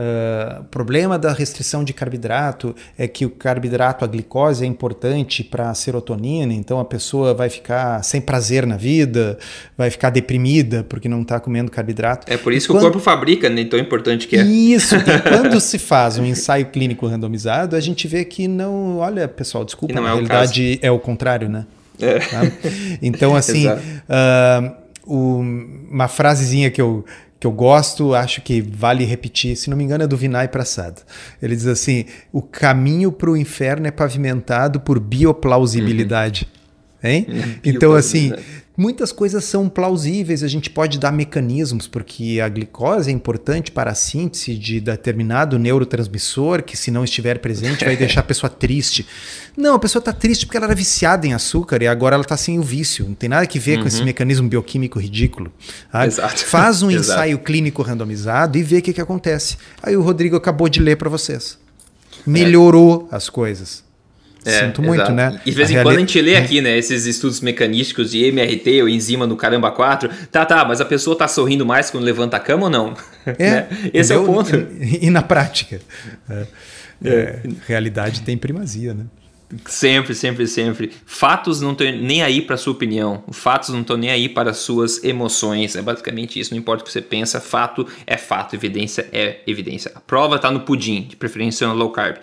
Uh, 0.00 0.64
problema 0.70 1.18
da 1.18 1.30
restrição 1.30 1.84
de 1.84 1.92
carboidrato 1.92 2.74
é 2.96 3.06
que 3.06 3.26
o 3.26 3.30
carboidrato, 3.30 4.02
a 4.02 4.08
glicose, 4.08 4.64
é 4.64 4.66
importante 4.66 5.44
para 5.44 5.68
a 5.68 5.74
serotonina, 5.74 6.54
então 6.54 6.80
a 6.80 6.86
pessoa 6.86 7.34
vai 7.34 7.50
ficar 7.50 8.02
sem 8.02 8.18
prazer 8.18 8.64
na 8.64 8.78
vida, 8.78 9.38
vai 9.76 9.90
ficar 9.90 10.08
deprimida 10.08 10.86
porque 10.88 11.06
não 11.06 11.20
está 11.20 11.38
comendo 11.38 11.70
carboidrato. 11.70 12.32
É 12.32 12.38
por 12.38 12.54
isso 12.54 12.64
e 12.64 12.68
que 12.68 12.72
quando... 12.72 12.82
o 12.82 12.86
corpo 12.86 12.98
fabrica, 12.98 13.50
nem 13.50 13.64
né? 13.64 13.70
tão 13.70 13.78
importante 13.78 14.26
que 14.26 14.36
é. 14.36 14.42
Isso, 14.42 14.96
e 14.96 15.00
quando 15.28 15.60
se 15.60 15.78
faz 15.78 16.16
um 16.16 16.24
ensaio 16.24 16.66
clínico 16.66 17.06
randomizado, 17.06 17.76
a 17.76 17.80
gente 17.80 18.08
vê 18.08 18.24
que 18.24 18.48
não. 18.48 18.98
Olha, 18.98 19.28
pessoal, 19.28 19.66
desculpa, 19.66 19.92
na 19.92 20.00
é 20.00 20.04
realidade 20.04 20.80
o 20.82 20.86
é 20.86 20.90
o 20.90 20.98
contrário, 20.98 21.48
né? 21.48 21.66
É. 22.00 22.20
Tá? 22.20 22.40
Então, 23.02 23.36
assim, 23.36 23.66
uh, 23.68 24.72
o, 25.04 25.40
uma 25.90 26.08
frasezinha 26.08 26.70
que 26.70 26.80
eu 26.80 27.04
que 27.40 27.46
eu 27.46 27.52
gosto, 27.52 28.14
acho 28.14 28.42
que 28.42 28.60
vale 28.60 29.02
repetir, 29.02 29.56
se 29.56 29.70
não 29.70 29.76
me 29.76 29.82
engano 29.82 30.04
é 30.04 30.06
do 30.06 30.14
Vinay 30.14 30.46
Prasad. 30.46 30.98
Ele 31.40 31.56
diz 31.56 31.66
assim: 31.66 32.04
o 32.30 32.42
caminho 32.42 33.10
para 33.10 33.30
o 33.30 33.36
inferno 33.36 33.86
é 33.86 33.90
pavimentado 33.90 34.78
por 34.78 35.00
bioplausibilidade. 35.00 36.46
Uhum. 36.52 36.59
Hein? 37.02 37.26
Uhum. 37.28 37.54
Então, 37.64 37.92
assim, 37.94 38.32
Muitas 38.80 39.12
coisas 39.12 39.44
são 39.44 39.68
plausíveis, 39.68 40.42
a 40.42 40.48
gente 40.48 40.70
pode 40.70 40.98
dar 40.98 41.12
mecanismos, 41.12 41.86
porque 41.86 42.40
a 42.42 42.48
glicose 42.48 43.10
é 43.10 43.12
importante 43.12 43.70
para 43.70 43.90
a 43.90 43.94
síntese 43.94 44.56
de 44.56 44.80
determinado 44.80 45.58
neurotransmissor 45.58 46.62
que, 46.62 46.78
se 46.78 46.90
não 46.90 47.04
estiver 47.04 47.40
presente, 47.40 47.84
vai 47.84 47.94
deixar 47.94 48.20
a 48.20 48.22
pessoa 48.22 48.48
triste. 48.48 49.06
Não, 49.54 49.74
a 49.74 49.78
pessoa 49.78 50.00
está 50.00 50.14
triste 50.14 50.46
porque 50.46 50.56
ela 50.56 50.64
era 50.64 50.74
viciada 50.74 51.26
em 51.26 51.34
açúcar 51.34 51.82
e 51.82 51.86
agora 51.86 52.14
ela 52.14 52.22
está 52.22 52.38
sem 52.38 52.58
o 52.58 52.62
vício. 52.62 53.04
Não 53.06 53.14
tem 53.14 53.28
nada 53.28 53.46
que 53.46 53.58
ver 53.58 53.76
uhum. 53.76 53.82
com 53.82 53.88
esse 53.88 53.98
uhum. 53.98 54.06
mecanismo 54.06 54.48
bioquímico 54.48 54.98
ridículo. 54.98 55.52
Exato. 55.92 56.42
Faz 56.46 56.82
um 56.82 56.88
ensaio 56.90 57.38
clínico 57.38 57.82
randomizado 57.82 58.56
e 58.56 58.62
vê 58.62 58.78
o 58.78 58.82
que, 58.82 58.94
que 58.94 59.00
acontece. 59.02 59.58
Aí 59.82 59.94
o 59.94 60.00
Rodrigo 60.00 60.36
acabou 60.36 60.70
de 60.70 60.80
ler 60.80 60.96
para 60.96 61.10
vocês. 61.10 61.58
Melhorou 62.26 63.06
é. 63.12 63.16
as 63.16 63.28
coisas. 63.28 63.89
É, 64.44 64.66
Sinto 64.66 64.82
muito, 64.82 65.00
exato. 65.00 65.12
né? 65.12 65.40
E 65.44 65.50
de 65.50 65.56
vez 65.56 65.70
em 65.70 65.82
quando 65.82 65.96
a 65.96 66.00
gente 66.00 66.20
lê 66.20 66.36
aqui, 66.36 66.60
né, 66.60 66.76
esses 66.78 67.04
estudos 67.04 67.40
mecanísticos 67.40 68.10
de 68.10 68.24
MRT 68.26 68.82
ou 68.82 68.88
enzima 68.88 69.26
no 69.26 69.36
caramba 69.36 69.70
4. 69.70 70.08
Tá, 70.30 70.46
tá, 70.46 70.64
mas 70.64 70.80
a 70.80 70.84
pessoa 70.84 71.16
tá 71.16 71.28
sorrindo 71.28 71.66
mais 71.66 71.90
quando 71.90 72.04
levanta 72.04 72.36
a 72.36 72.40
cama 72.40 72.64
ou 72.64 72.70
não? 72.70 72.94
É, 73.26 73.50
né? 73.50 73.68
Esse 73.92 74.12
entendeu? 74.12 74.16
é 74.16 74.18
o 74.18 74.24
ponto. 74.24 74.56
E, 74.80 75.06
e 75.06 75.10
na 75.10 75.22
prática? 75.22 75.80
É, 76.28 76.46
é. 77.04 77.40
realidade 77.66 78.22
tem 78.22 78.36
primazia, 78.36 78.94
né? 78.94 79.04
Sempre, 79.66 80.14
sempre, 80.14 80.46
sempre. 80.46 80.92
Fatos 81.04 81.60
não 81.60 81.72
estão 81.72 81.90
nem 81.90 82.22
aí 82.22 82.40
para 82.40 82.56
sua 82.56 82.72
opinião. 82.72 83.24
Fatos 83.32 83.70
não 83.70 83.80
estão 83.80 83.96
nem 83.96 84.08
aí 84.08 84.28
para 84.28 84.54
suas 84.54 85.02
emoções. 85.02 85.74
É 85.74 85.82
basicamente 85.82 86.38
isso. 86.38 86.52
Não 86.52 86.58
importa 86.58 86.82
o 86.82 86.86
que 86.86 86.92
você 86.92 87.02
pensa, 87.02 87.40
fato 87.40 87.86
é 88.06 88.16
fato, 88.16 88.54
evidência 88.54 89.08
é 89.12 89.40
evidência. 89.46 89.90
A 89.94 90.00
prova 90.00 90.36
está 90.36 90.52
no 90.52 90.60
pudim, 90.60 91.02
de 91.02 91.16
preferência 91.16 91.66
no 91.66 91.74
low 91.74 91.90
carb. 91.90 92.18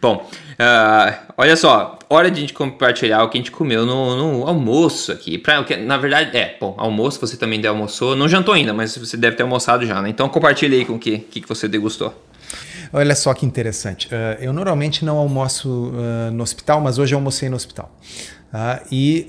Bom, 0.00 0.28
uh, 0.54 1.32
olha 1.36 1.54
só, 1.54 1.98
hora 2.10 2.28
de 2.28 2.38
a 2.38 2.40
gente 2.40 2.52
compartilhar 2.52 3.22
o 3.22 3.28
que 3.28 3.38
a 3.38 3.40
gente 3.40 3.52
comeu 3.52 3.86
no, 3.86 4.16
no 4.16 4.48
almoço 4.48 5.12
aqui. 5.12 5.38
Pra, 5.38 5.64
na 5.78 5.96
verdade, 5.96 6.36
é, 6.36 6.56
bom, 6.60 6.74
almoço 6.78 7.20
você 7.20 7.36
também 7.36 7.64
almoçou. 7.64 8.16
Não 8.16 8.28
jantou 8.28 8.54
ainda, 8.54 8.72
mas 8.72 8.96
você 8.96 9.16
deve 9.16 9.36
ter 9.36 9.44
almoçado 9.44 9.86
já, 9.86 10.02
né? 10.02 10.08
Então 10.08 10.28
compartilhe 10.28 10.76
aí 10.76 10.84
com 10.84 10.94
o 10.94 10.98
que, 10.98 11.18
que 11.18 11.48
você 11.48 11.68
degustou. 11.68 12.12
Olha 12.92 13.14
só 13.14 13.32
que 13.32 13.46
interessante. 13.46 14.08
Uh, 14.08 14.42
eu 14.42 14.52
normalmente 14.52 15.04
não 15.04 15.16
almoço 15.16 15.90
uh, 15.90 16.30
no 16.30 16.42
hospital, 16.42 16.80
mas 16.80 16.98
hoje 16.98 17.14
eu 17.14 17.18
almocei 17.18 17.48
no 17.48 17.56
hospital. 17.56 17.94
Uh, 18.52 18.86
e, 18.92 19.28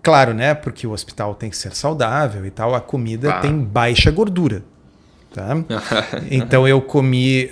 claro, 0.00 0.32
né, 0.32 0.54
porque 0.54 0.86
o 0.86 0.92
hospital 0.92 1.34
tem 1.34 1.50
que 1.50 1.56
ser 1.56 1.74
saudável 1.74 2.46
e 2.46 2.50
tal, 2.50 2.72
a 2.72 2.80
comida 2.80 3.32
ah. 3.32 3.40
tem 3.40 3.58
baixa 3.58 4.10
gordura. 4.10 4.62
Tá? 5.34 5.56
então 6.30 6.68
eu 6.68 6.80
comi 6.80 7.48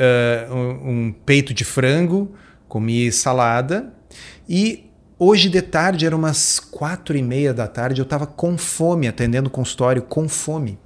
um, 0.51 0.91
um 0.91 1.13
peito 1.13 1.53
de 1.53 1.65
frango, 1.65 2.33
comi 2.69 3.11
salada 3.11 3.93
e 4.49 4.91
Hoje 5.23 5.51
de 5.51 5.61
tarde, 5.61 6.07
era 6.07 6.17
umas 6.17 6.59
quatro 6.59 7.15
e 7.15 7.23
meia 7.23 7.53
da 7.53 7.69
tarde, 7.69 8.01
eu 8.01 8.05
estava 8.05 8.27
com 8.27 8.57
fome, 8.57 9.07
atendendo 9.07 9.49
o 9.49 9.51
consultório 9.51 10.01
com 10.01 10.27
fome. 10.27 10.79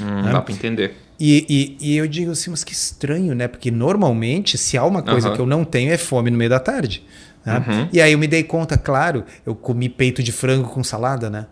Hum, 0.00 0.22
né? 0.22 0.32
Dá 0.32 0.40
para 0.40 0.54
entender. 0.54 0.96
E, 1.18 1.76
e, 1.80 1.92
e, 1.92 1.96
eu 1.96 2.06
digo 2.08 2.32
assim, 2.32 2.50
mas 2.50 2.64
que 2.64 2.72
estranho, 2.72 3.34
né? 3.34 3.46
Porque 3.46 3.70
normalmente, 3.70 4.58
se 4.58 4.76
há 4.76 4.84
uma 4.84 5.02
coisa 5.02 5.28
uhum. 5.28 5.34
que 5.34 5.40
eu 5.40 5.46
não 5.46 5.64
tenho, 5.64 5.92
é 5.92 5.96
fome 5.96 6.30
no 6.30 6.36
meio 6.36 6.50
da 6.50 6.58
tarde. 6.58 7.04
Né? 7.44 7.64
Uhum. 7.66 7.88
E 7.92 8.00
aí 8.00 8.12
eu 8.12 8.18
me 8.18 8.26
dei 8.26 8.42
conta, 8.42 8.76
claro, 8.76 9.24
eu 9.46 9.54
comi 9.54 9.88
peito 9.88 10.22
de 10.22 10.32
frango 10.32 10.68
com 10.68 10.82
salada, 10.82 11.30
né? 11.30 11.46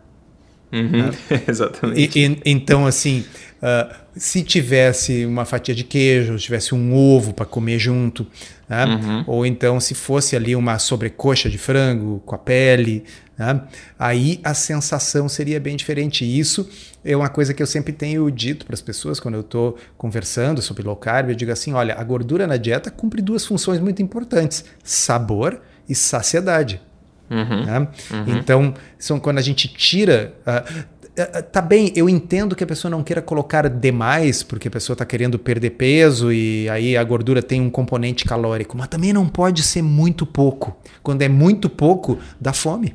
Uhum. 0.72 0.88
Né? 0.88 1.10
Exatamente. 1.46 2.18
E, 2.18 2.40
então, 2.44 2.86
assim, 2.86 3.24
uh, 3.62 3.94
se 4.16 4.42
tivesse 4.42 5.24
uma 5.24 5.44
fatia 5.44 5.74
de 5.74 5.84
queijo, 5.84 6.38
se 6.38 6.44
tivesse 6.44 6.74
um 6.74 6.94
ovo 6.94 7.32
para 7.32 7.46
comer 7.46 7.78
junto, 7.78 8.26
né? 8.68 8.84
Uhum. 8.84 9.24
ou 9.26 9.46
então 9.46 9.80
se 9.80 9.94
fosse 9.94 10.36
ali 10.36 10.54
uma 10.54 10.78
sobrecoxa 10.78 11.50
de 11.50 11.58
frango 11.58 12.22
com 12.24 12.34
a 12.34 12.38
pele, 12.38 13.04
né? 13.36 13.62
aí 13.98 14.40
a 14.44 14.54
sensação 14.54 15.28
seria 15.28 15.58
bem 15.58 15.76
diferente. 15.76 16.24
E 16.24 16.38
isso 16.38 16.68
é 17.04 17.16
uma 17.16 17.28
coisa 17.28 17.54
que 17.54 17.62
eu 17.62 17.66
sempre 17.66 17.92
tenho 17.92 18.30
dito 18.30 18.66
para 18.66 18.74
as 18.74 18.82
pessoas 18.82 19.18
quando 19.18 19.34
eu 19.34 19.40
estou 19.40 19.76
conversando 19.96 20.60
sobre 20.62 20.82
low 20.82 20.96
carb. 20.96 21.30
Eu 21.30 21.34
digo 21.34 21.50
assim: 21.50 21.72
olha, 21.72 21.94
a 21.94 22.04
gordura 22.04 22.46
na 22.46 22.56
dieta 22.56 22.90
cumpre 22.90 23.22
duas 23.22 23.44
funções 23.44 23.80
muito 23.80 24.02
importantes: 24.02 24.64
sabor 24.84 25.60
e 25.88 25.94
saciedade. 25.94 26.80
Uhum, 27.30 27.64
né? 27.64 27.78
uhum. 28.10 28.38
Então, 28.38 28.74
são 28.98 29.18
quando 29.18 29.38
a 29.38 29.42
gente 29.42 29.68
tira. 29.68 30.34
Uh, 30.46 30.99
tá 31.26 31.60
bem, 31.60 31.92
eu 31.94 32.08
entendo 32.08 32.54
que 32.54 32.64
a 32.64 32.66
pessoa 32.66 32.90
não 32.90 33.02
queira 33.02 33.22
colocar 33.22 33.68
demais, 33.68 34.42
porque 34.42 34.68
a 34.68 34.70
pessoa 34.70 34.94
está 34.94 35.04
querendo 35.04 35.38
perder 35.38 35.70
peso 35.70 36.32
e 36.32 36.68
aí 36.68 36.96
a 36.96 37.04
gordura 37.04 37.42
tem 37.42 37.60
um 37.60 37.70
componente 37.70 38.24
calórico, 38.24 38.76
mas 38.76 38.88
também 38.88 39.12
não 39.12 39.28
pode 39.28 39.62
ser 39.62 39.82
muito 39.82 40.24
pouco. 40.24 40.76
Quando 41.02 41.22
é 41.22 41.28
muito 41.28 41.68
pouco, 41.68 42.18
dá 42.40 42.52
fome 42.52 42.94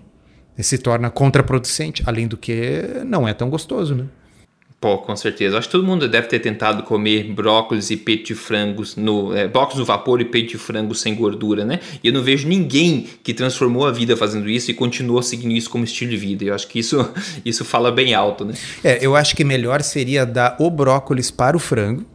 se 0.64 0.78
torna 0.78 1.10
contraproducente, 1.10 2.04
além 2.06 2.28
do 2.28 2.38
que 2.38 2.82
não 3.06 3.28
é 3.28 3.34
tão 3.34 3.50
gostoso, 3.50 3.96
né? 3.96 4.06
Pô, 4.86 5.00
com 5.00 5.16
certeza. 5.16 5.58
Acho 5.58 5.68
que 5.68 5.72
todo 5.72 5.84
mundo 5.84 6.08
deve 6.08 6.28
ter 6.28 6.38
tentado 6.38 6.84
comer 6.84 7.24
brócolis 7.24 7.90
e 7.90 7.98
peito 7.98 8.26
de 8.26 8.36
frangos 8.36 8.96
no 8.96 9.36
é, 9.36 9.48
brócolis 9.48 9.80
no 9.80 9.86
vapor 9.86 10.22
e 10.22 10.26
peito 10.26 10.52
de 10.52 10.60
frango 10.60 10.94
sem 10.94 11.16
gordura, 11.16 11.66
né? 11.66 11.80
E 12.04 12.10
eu 12.10 12.14
não 12.14 12.22
vejo 12.22 12.48
ninguém 12.48 13.08
que 13.24 13.34
transformou 13.34 13.88
a 13.88 13.92
vida 13.92 14.16
fazendo 14.16 14.48
isso 14.48 14.70
e 14.70 14.76
continuou 14.76 15.24
seguindo 15.24 15.54
isso 15.54 15.72
como 15.72 15.84
estilo 15.84 16.12
de 16.12 16.18
vida. 16.18 16.46
Eu 16.46 16.54
acho 16.54 16.68
que 16.68 16.78
isso 16.78 17.12
isso 17.44 17.66
fala 17.66 17.92
bem 17.92 18.14
alto, 18.14 18.46
né? 18.46 18.54
É, 18.84 19.04
eu 19.04 19.16
acho 19.16 19.36
que 19.36 19.44
melhor 19.44 19.82
seria 19.82 20.24
dar 20.24 20.56
o 20.60 20.70
brócolis 20.70 21.32
para 21.32 21.58
o 21.58 21.60
frango. 21.60 22.06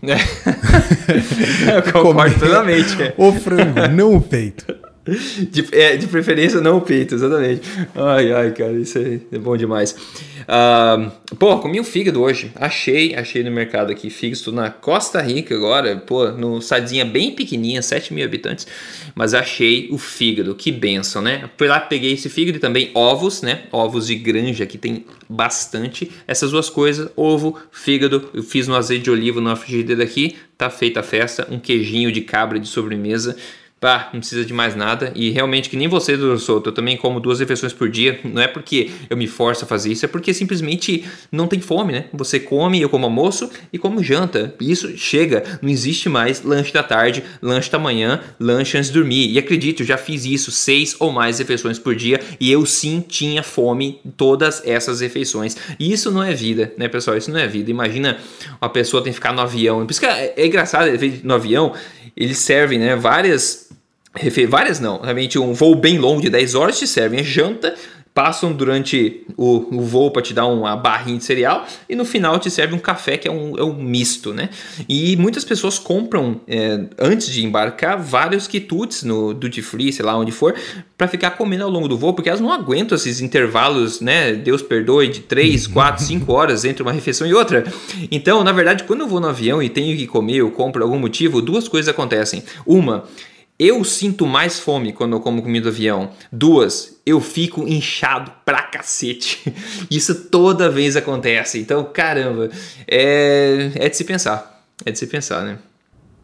É. 0.00 0.14
eu 1.78 1.92
concordo 1.92 2.38
plenamente. 2.38 2.96
O 3.18 3.32
frango, 3.32 3.88
não 3.88 4.14
o 4.14 4.20
peito. 4.20 4.72
De, 5.02 5.66
é, 5.72 5.96
de 5.96 6.06
preferência 6.06 6.60
não 6.60 6.76
o 6.76 6.80
peito, 6.82 7.14
exatamente. 7.14 7.62
Ai, 7.94 8.32
ai, 8.32 8.52
cara, 8.52 8.72
isso 8.72 8.98
é, 8.98 9.18
é 9.32 9.38
bom 9.38 9.56
demais. 9.56 9.96
Uh, 10.42 11.36
pô, 11.36 11.58
comi 11.58 11.80
um 11.80 11.84
fígado 11.84 12.20
hoje. 12.20 12.52
Achei, 12.54 13.14
achei 13.14 13.42
no 13.42 13.50
mercado 13.50 13.90
aqui. 13.90 14.10
Fígado 14.10 14.52
na 14.52 14.68
Costa 14.70 15.22
Rica 15.22 15.54
agora. 15.54 15.96
Pô, 15.96 16.30
no 16.32 16.60
cidadezinha 16.60 17.06
bem 17.06 17.34
pequenininha, 17.34 17.80
7 17.80 18.12
mil 18.12 18.24
habitantes. 18.24 18.66
Mas 19.14 19.32
achei 19.32 19.88
o 19.90 19.96
fígado, 19.96 20.54
que 20.54 20.70
benção, 20.70 21.22
né? 21.22 21.48
Fui 21.56 21.66
lá, 21.66 21.80
peguei 21.80 22.12
esse 22.12 22.28
fígado 22.28 22.58
e 22.58 22.60
também 22.60 22.90
ovos, 22.94 23.40
né? 23.40 23.62
Ovos 23.72 24.06
de 24.06 24.16
granja, 24.16 24.66
que 24.66 24.76
tem 24.76 25.06
bastante. 25.26 26.10
Essas 26.26 26.50
duas 26.50 26.68
coisas, 26.68 27.10
ovo, 27.16 27.58
fígado. 27.72 28.28
Eu 28.34 28.42
fiz 28.42 28.68
no 28.68 28.76
azeite 28.76 29.04
de 29.04 29.10
oliva 29.10 29.40
na 29.40 29.56
frigideira 29.56 30.04
aqui. 30.04 30.36
Tá 30.58 30.68
feita 30.68 31.00
a 31.00 31.02
festa. 31.02 31.48
Um 31.50 31.58
queijinho 31.58 32.12
de 32.12 32.20
cabra 32.20 32.58
de 32.58 32.68
sobremesa 32.68 33.34
Pá, 33.80 34.10
não 34.12 34.20
precisa 34.20 34.44
de 34.44 34.52
mais 34.52 34.76
nada. 34.76 35.10
E 35.16 35.30
realmente, 35.30 35.70
que 35.70 35.76
nem 35.76 35.88
você, 35.88 36.14
doutor 36.14 36.38
Souto, 36.38 36.68
eu 36.68 36.74
também 36.74 36.98
como 36.98 37.18
duas 37.18 37.40
refeições 37.40 37.72
por 37.72 37.88
dia. 37.88 38.20
Não 38.22 38.42
é 38.42 38.46
porque 38.46 38.90
eu 39.08 39.16
me 39.16 39.26
forço 39.26 39.64
a 39.64 39.66
fazer 39.66 39.90
isso, 39.90 40.04
é 40.04 40.08
porque 40.08 40.34
simplesmente 40.34 41.06
não 41.32 41.46
tem 41.46 41.60
fome, 41.60 41.94
né? 41.94 42.04
Você 42.12 42.38
come, 42.38 42.78
eu 42.78 42.90
como 42.90 43.06
almoço 43.06 43.50
e 43.72 43.78
como 43.78 44.04
janta. 44.04 44.54
Isso 44.60 44.98
chega. 44.98 45.42
Não 45.62 45.70
existe 45.70 46.10
mais 46.10 46.42
lanche 46.42 46.74
da 46.74 46.82
tarde, 46.82 47.24
lanche 47.40 47.70
da 47.70 47.78
manhã, 47.78 48.20
lanche 48.38 48.76
antes 48.76 48.90
de 48.90 48.98
dormir. 48.98 49.30
E 49.30 49.38
acredite, 49.38 49.80
eu 49.80 49.86
já 49.86 49.96
fiz 49.96 50.26
isso 50.26 50.50
seis 50.50 50.94
ou 51.00 51.10
mais 51.10 51.38
refeições 51.38 51.78
por 51.78 51.96
dia 51.96 52.20
e 52.38 52.52
eu 52.52 52.66
sim 52.66 53.00
tinha 53.00 53.42
fome 53.42 53.98
todas 54.14 54.62
essas 54.66 55.00
refeições. 55.00 55.56
E 55.78 55.90
isso 55.90 56.10
não 56.10 56.22
é 56.22 56.34
vida, 56.34 56.70
né, 56.76 56.86
pessoal? 56.86 57.16
Isso 57.16 57.30
não 57.30 57.40
é 57.40 57.48
vida. 57.48 57.70
Imagina 57.70 58.18
uma 58.60 58.68
pessoa 58.68 59.02
tem 59.02 59.10
que 59.10 59.18
ficar 59.18 59.32
no 59.32 59.40
avião. 59.40 59.86
Por 59.86 59.90
isso 59.90 60.00
que 60.00 60.06
é, 60.06 60.34
é 60.36 60.46
engraçado, 60.46 60.90
no 61.24 61.32
avião, 61.32 61.72
eles 62.14 62.36
servem, 62.36 62.78
né, 62.78 62.94
várias 62.94 63.69
várias 64.48 64.80
não, 64.80 65.00
realmente 65.00 65.38
um 65.38 65.52
voo 65.52 65.74
bem 65.74 65.98
longo 65.98 66.20
de 66.20 66.28
10 66.28 66.54
horas 66.54 66.78
te 66.78 66.86
servem 66.86 67.20
a 67.20 67.22
janta, 67.22 67.74
passam 68.12 68.52
durante 68.52 69.24
o, 69.36 69.78
o 69.78 69.82
voo 69.82 70.10
para 70.10 70.20
te 70.20 70.34
dar 70.34 70.46
uma 70.46 70.76
barrinha 70.76 71.18
de 71.18 71.24
cereal 71.24 71.64
e 71.88 71.94
no 71.94 72.04
final 72.04 72.38
te 72.38 72.50
serve 72.50 72.74
um 72.74 72.78
café 72.78 73.16
que 73.16 73.28
é 73.28 73.30
um, 73.30 73.56
é 73.56 73.62
um 73.62 73.74
misto, 73.74 74.34
né? 74.34 74.50
E 74.88 75.16
muitas 75.16 75.44
pessoas 75.44 75.78
compram 75.78 76.40
é, 76.48 76.86
antes 76.98 77.28
de 77.28 77.44
embarcar 77.44 77.96
vários 77.98 78.48
quitutes 78.48 79.04
no 79.04 79.32
duty 79.32 79.62
free, 79.62 79.92
sei 79.92 80.04
lá 80.04 80.18
onde 80.18 80.32
for, 80.32 80.54
para 80.98 81.06
ficar 81.06 81.30
comendo 81.32 81.64
ao 81.64 81.70
longo 81.70 81.86
do 81.86 81.96
voo, 81.96 82.12
porque 82.12 82.28
elas 82.28 82.40
não 82.40 82.52
aguentam 82.52 82.96
esses 82.96 83.20
intervalos, 83.20 84.00
né? 84.00 84.32
Deus 84.32 84.60
perdoe, 84.60 85.08
de 85.08 85.20
3, 85.20 85.68
4, 85.68 86.04
5 86.04 86.32
horas 86.32 86.64
entre 86.64 86.82
uma 86.82 86.92
refeição 86.92 87.26
e 87.26 87.32
outra. 87.32 87.64
Então, 88.10 88.42
na 88.42 88.52
verdade, 88.52 88.84
quando 88.84 89.00
eu 89.00 89.08
vou 89.08 89.20
no 89.20 89.28
avião 89.28 89.62
e 89.62 89.68
tenho 89.68 89.96
que 89.96 90.06
comer 90.06 90.42
ou 90.42 90.50
compro 90.50 90.80
por 90.80 90.82
algum 90.82 90.98
motivo, 90.98 91.40
duas 91.40 91.68
coisas 91.68 91.88
acontecem. 91.88 92.42
Uma, 92.66 93.04
eu 93.60 93.84
sinto 93.84 94.26
mais 94.26 94.58
fome 94.58 94.90
quando 94.90 95.14
eu 95.14 95.20
como 95.20 95.42
comida 95.42 95.64
do 95.64 95.68
avião. 95.68 96.10
Duas, 96.32 96.98
eu 97.04 97.20
fico 97.20 97.68
inchado 97.68 98.32
pra 98.42 98.62
cacete. 98.62 99.52
Isso 99.90 100.28
toda 100.30 100.70
vez 100.70 100.96
acontece. 100.96 101.58
Então, 101.58 101.84
caramba, 101.84 102.48
é, 102.88 103.70
é 103.74 103.88
de 103.90 103.96
se 103.98 104.04
pensar. 104.04 104.64
É 104.82 104.90
de 104.90 104.98
se 104.98 105.06
pensar, 105.06 105.44
né? 105.44 105.58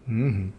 Uhum. 0.08 0.50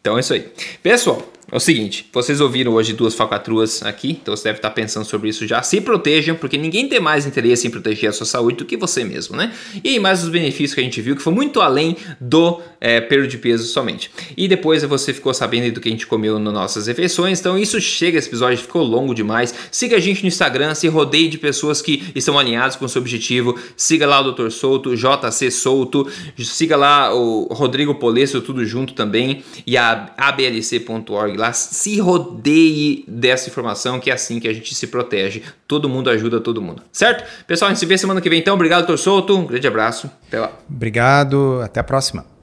Então 0.00 0.16
é 0.16 0.20
isso 0.20 0.32
aí. 0.32 0.50
Pessoal, 0.82 1.22
é 1.50 1.56
o 1.56 1.60
seguinte, 1.60 2.06
vocês 2.12 2.42
ouviram 2.42 2.74
hoje 2.74 2.92
duas 2.92 3.14
falcatruas 3.14 3.82
aqui, 3.82 4.10
então 4.10 4.36
você 4.36 4.44
deve 4.44 4.58
estar 4.58 4.68
pensando 4.70 5.06
sobre 5.06 5.30
isso 5.30 5.46
já. 5.46 5.62
Se 5.62 5.80
protejam, 5.80 6.36
porque 6.36 6.58
ninguém 6.58 6.86
tem 6.86 7.00
mais 7.00 7.24
interesse 7.24 7.66
em 7.66 7.70
proteger 7.70 8.10
a 8.10 8.12
sua 8.12 8.26
saúde 8.26 8.58
do 8.58 8.64
que 8.66 8.76
você 8.76 9.02
mesmo, 9.02 9.34
né? 9.34 9.54
E 9.82 9.88
aí, 9.88 9.98
mais 9.98 10.22
os 10.22 10.28
benefícios 10.28 10.74
que 10.74 10.80
a 10.80 10.84
gente 10.84 11.00
viu, 11.00 11.16
que 11.16 11.22
foi 11.22 11.32
muito 11.32 11.62
além 11.62 11.96
do 12.20 12.60
é, 12.78 13.00
perda 13.00 13.26
de 13.26 13.38
peso 13.38 13.64
somente. 13.64 14.10
E 14.36 14.46
depois 14.46 14.82
você 14.82 15.14
ficou 15.14 15.32
sabendo 15.32 15.72
do 15.72 15.80
que 15.80 15.88
a 15.88 15.90
gente 15.90 16.06
comeu 16.06 16.38
nas 16.38 16.52
nossas 16.52 16.86
refeições, 16.86 17.40
então 17.40 17.58
isso 17.58 17.80
chega, 17.80 18.18
esse 18.18 18.28
episódio 18.28 18.58
ficou 18.58 18.82
longo 18.82 19.14
demais. 19.14 19.54
Siga 19.70 19.96
a 19.96 20.00
gente 20.00 20.20
no 20.20 20.28
Instagram, 20.28 20.74
se 20.74 20.86
rodeie 20.86 21.28
de 21.28 21.38
pessoas 21.38 21.80
que 21.80 22.12
estão 22.14 22.38
alinhadas 22.38 22.76
com 22.76 22.84
o 22.84 22.88
seu 22.90 23.00
objetivo. 23.00 23.58
Siga 23.74 24.06
lá 24.06 24.20
o 24.20 24.32
Dr. 24.32 24.50
Souto, 24.50 24.94
JC 24.94 25.50
Souto, 25.50 26.06
siga 26.36 26.76
lá 26.76 27.14
o 27.14 27.44
Rodrigo 27.50 27.94
Polesso, 27.94 28.42
tudo 28.42 28.66
junto 28.66 28.92
também, 28.92 29.42
e 29.66 29.78
a 29.78 30.12
ablc.org 30.18 31.37
lá, 31.38 31.52
se 31.52 31.98
rodeie 31.98 33.04
dessa 33.08 33.48
informação, 33.48 33.98
que 33.98 34.10
é 34.10 34.14
assim 34.14 34.38
que 34.40 34.48
a 34.48 34.52
gente 34.52 34.74
se 34.74 34.86
protege. 34.86 35.42
Todo 35.66 35.88
mundo 35.88 36.10
ajuda 36.10 36.40
todo 36.40 36.60
mundo, 36.60 36.82
certo? 36.92 37.24
Pessoal, 37.46 37.70
a 37.70 37.72
gente 37.72 37.80
se 37.80 37.86
vê 37.86 37.96
semana 37.96 38.20
que 38.20 38.28
vem 38.28 38.40
então. 38.40 38.54
Obrigado, 38.54 38.86
Dr. 38.86 38.96
Souto. 38.96 39.36
Um 39.36 39.46
grande 39.46 39.66
abraço. 39.66 40.10
Até 40.26 40.40
lá. 40.40 40.52
Obrigado. 40.68 41.60
Até 41.62 41.80
a 41.80 41.84
próxima. 41.84 42.37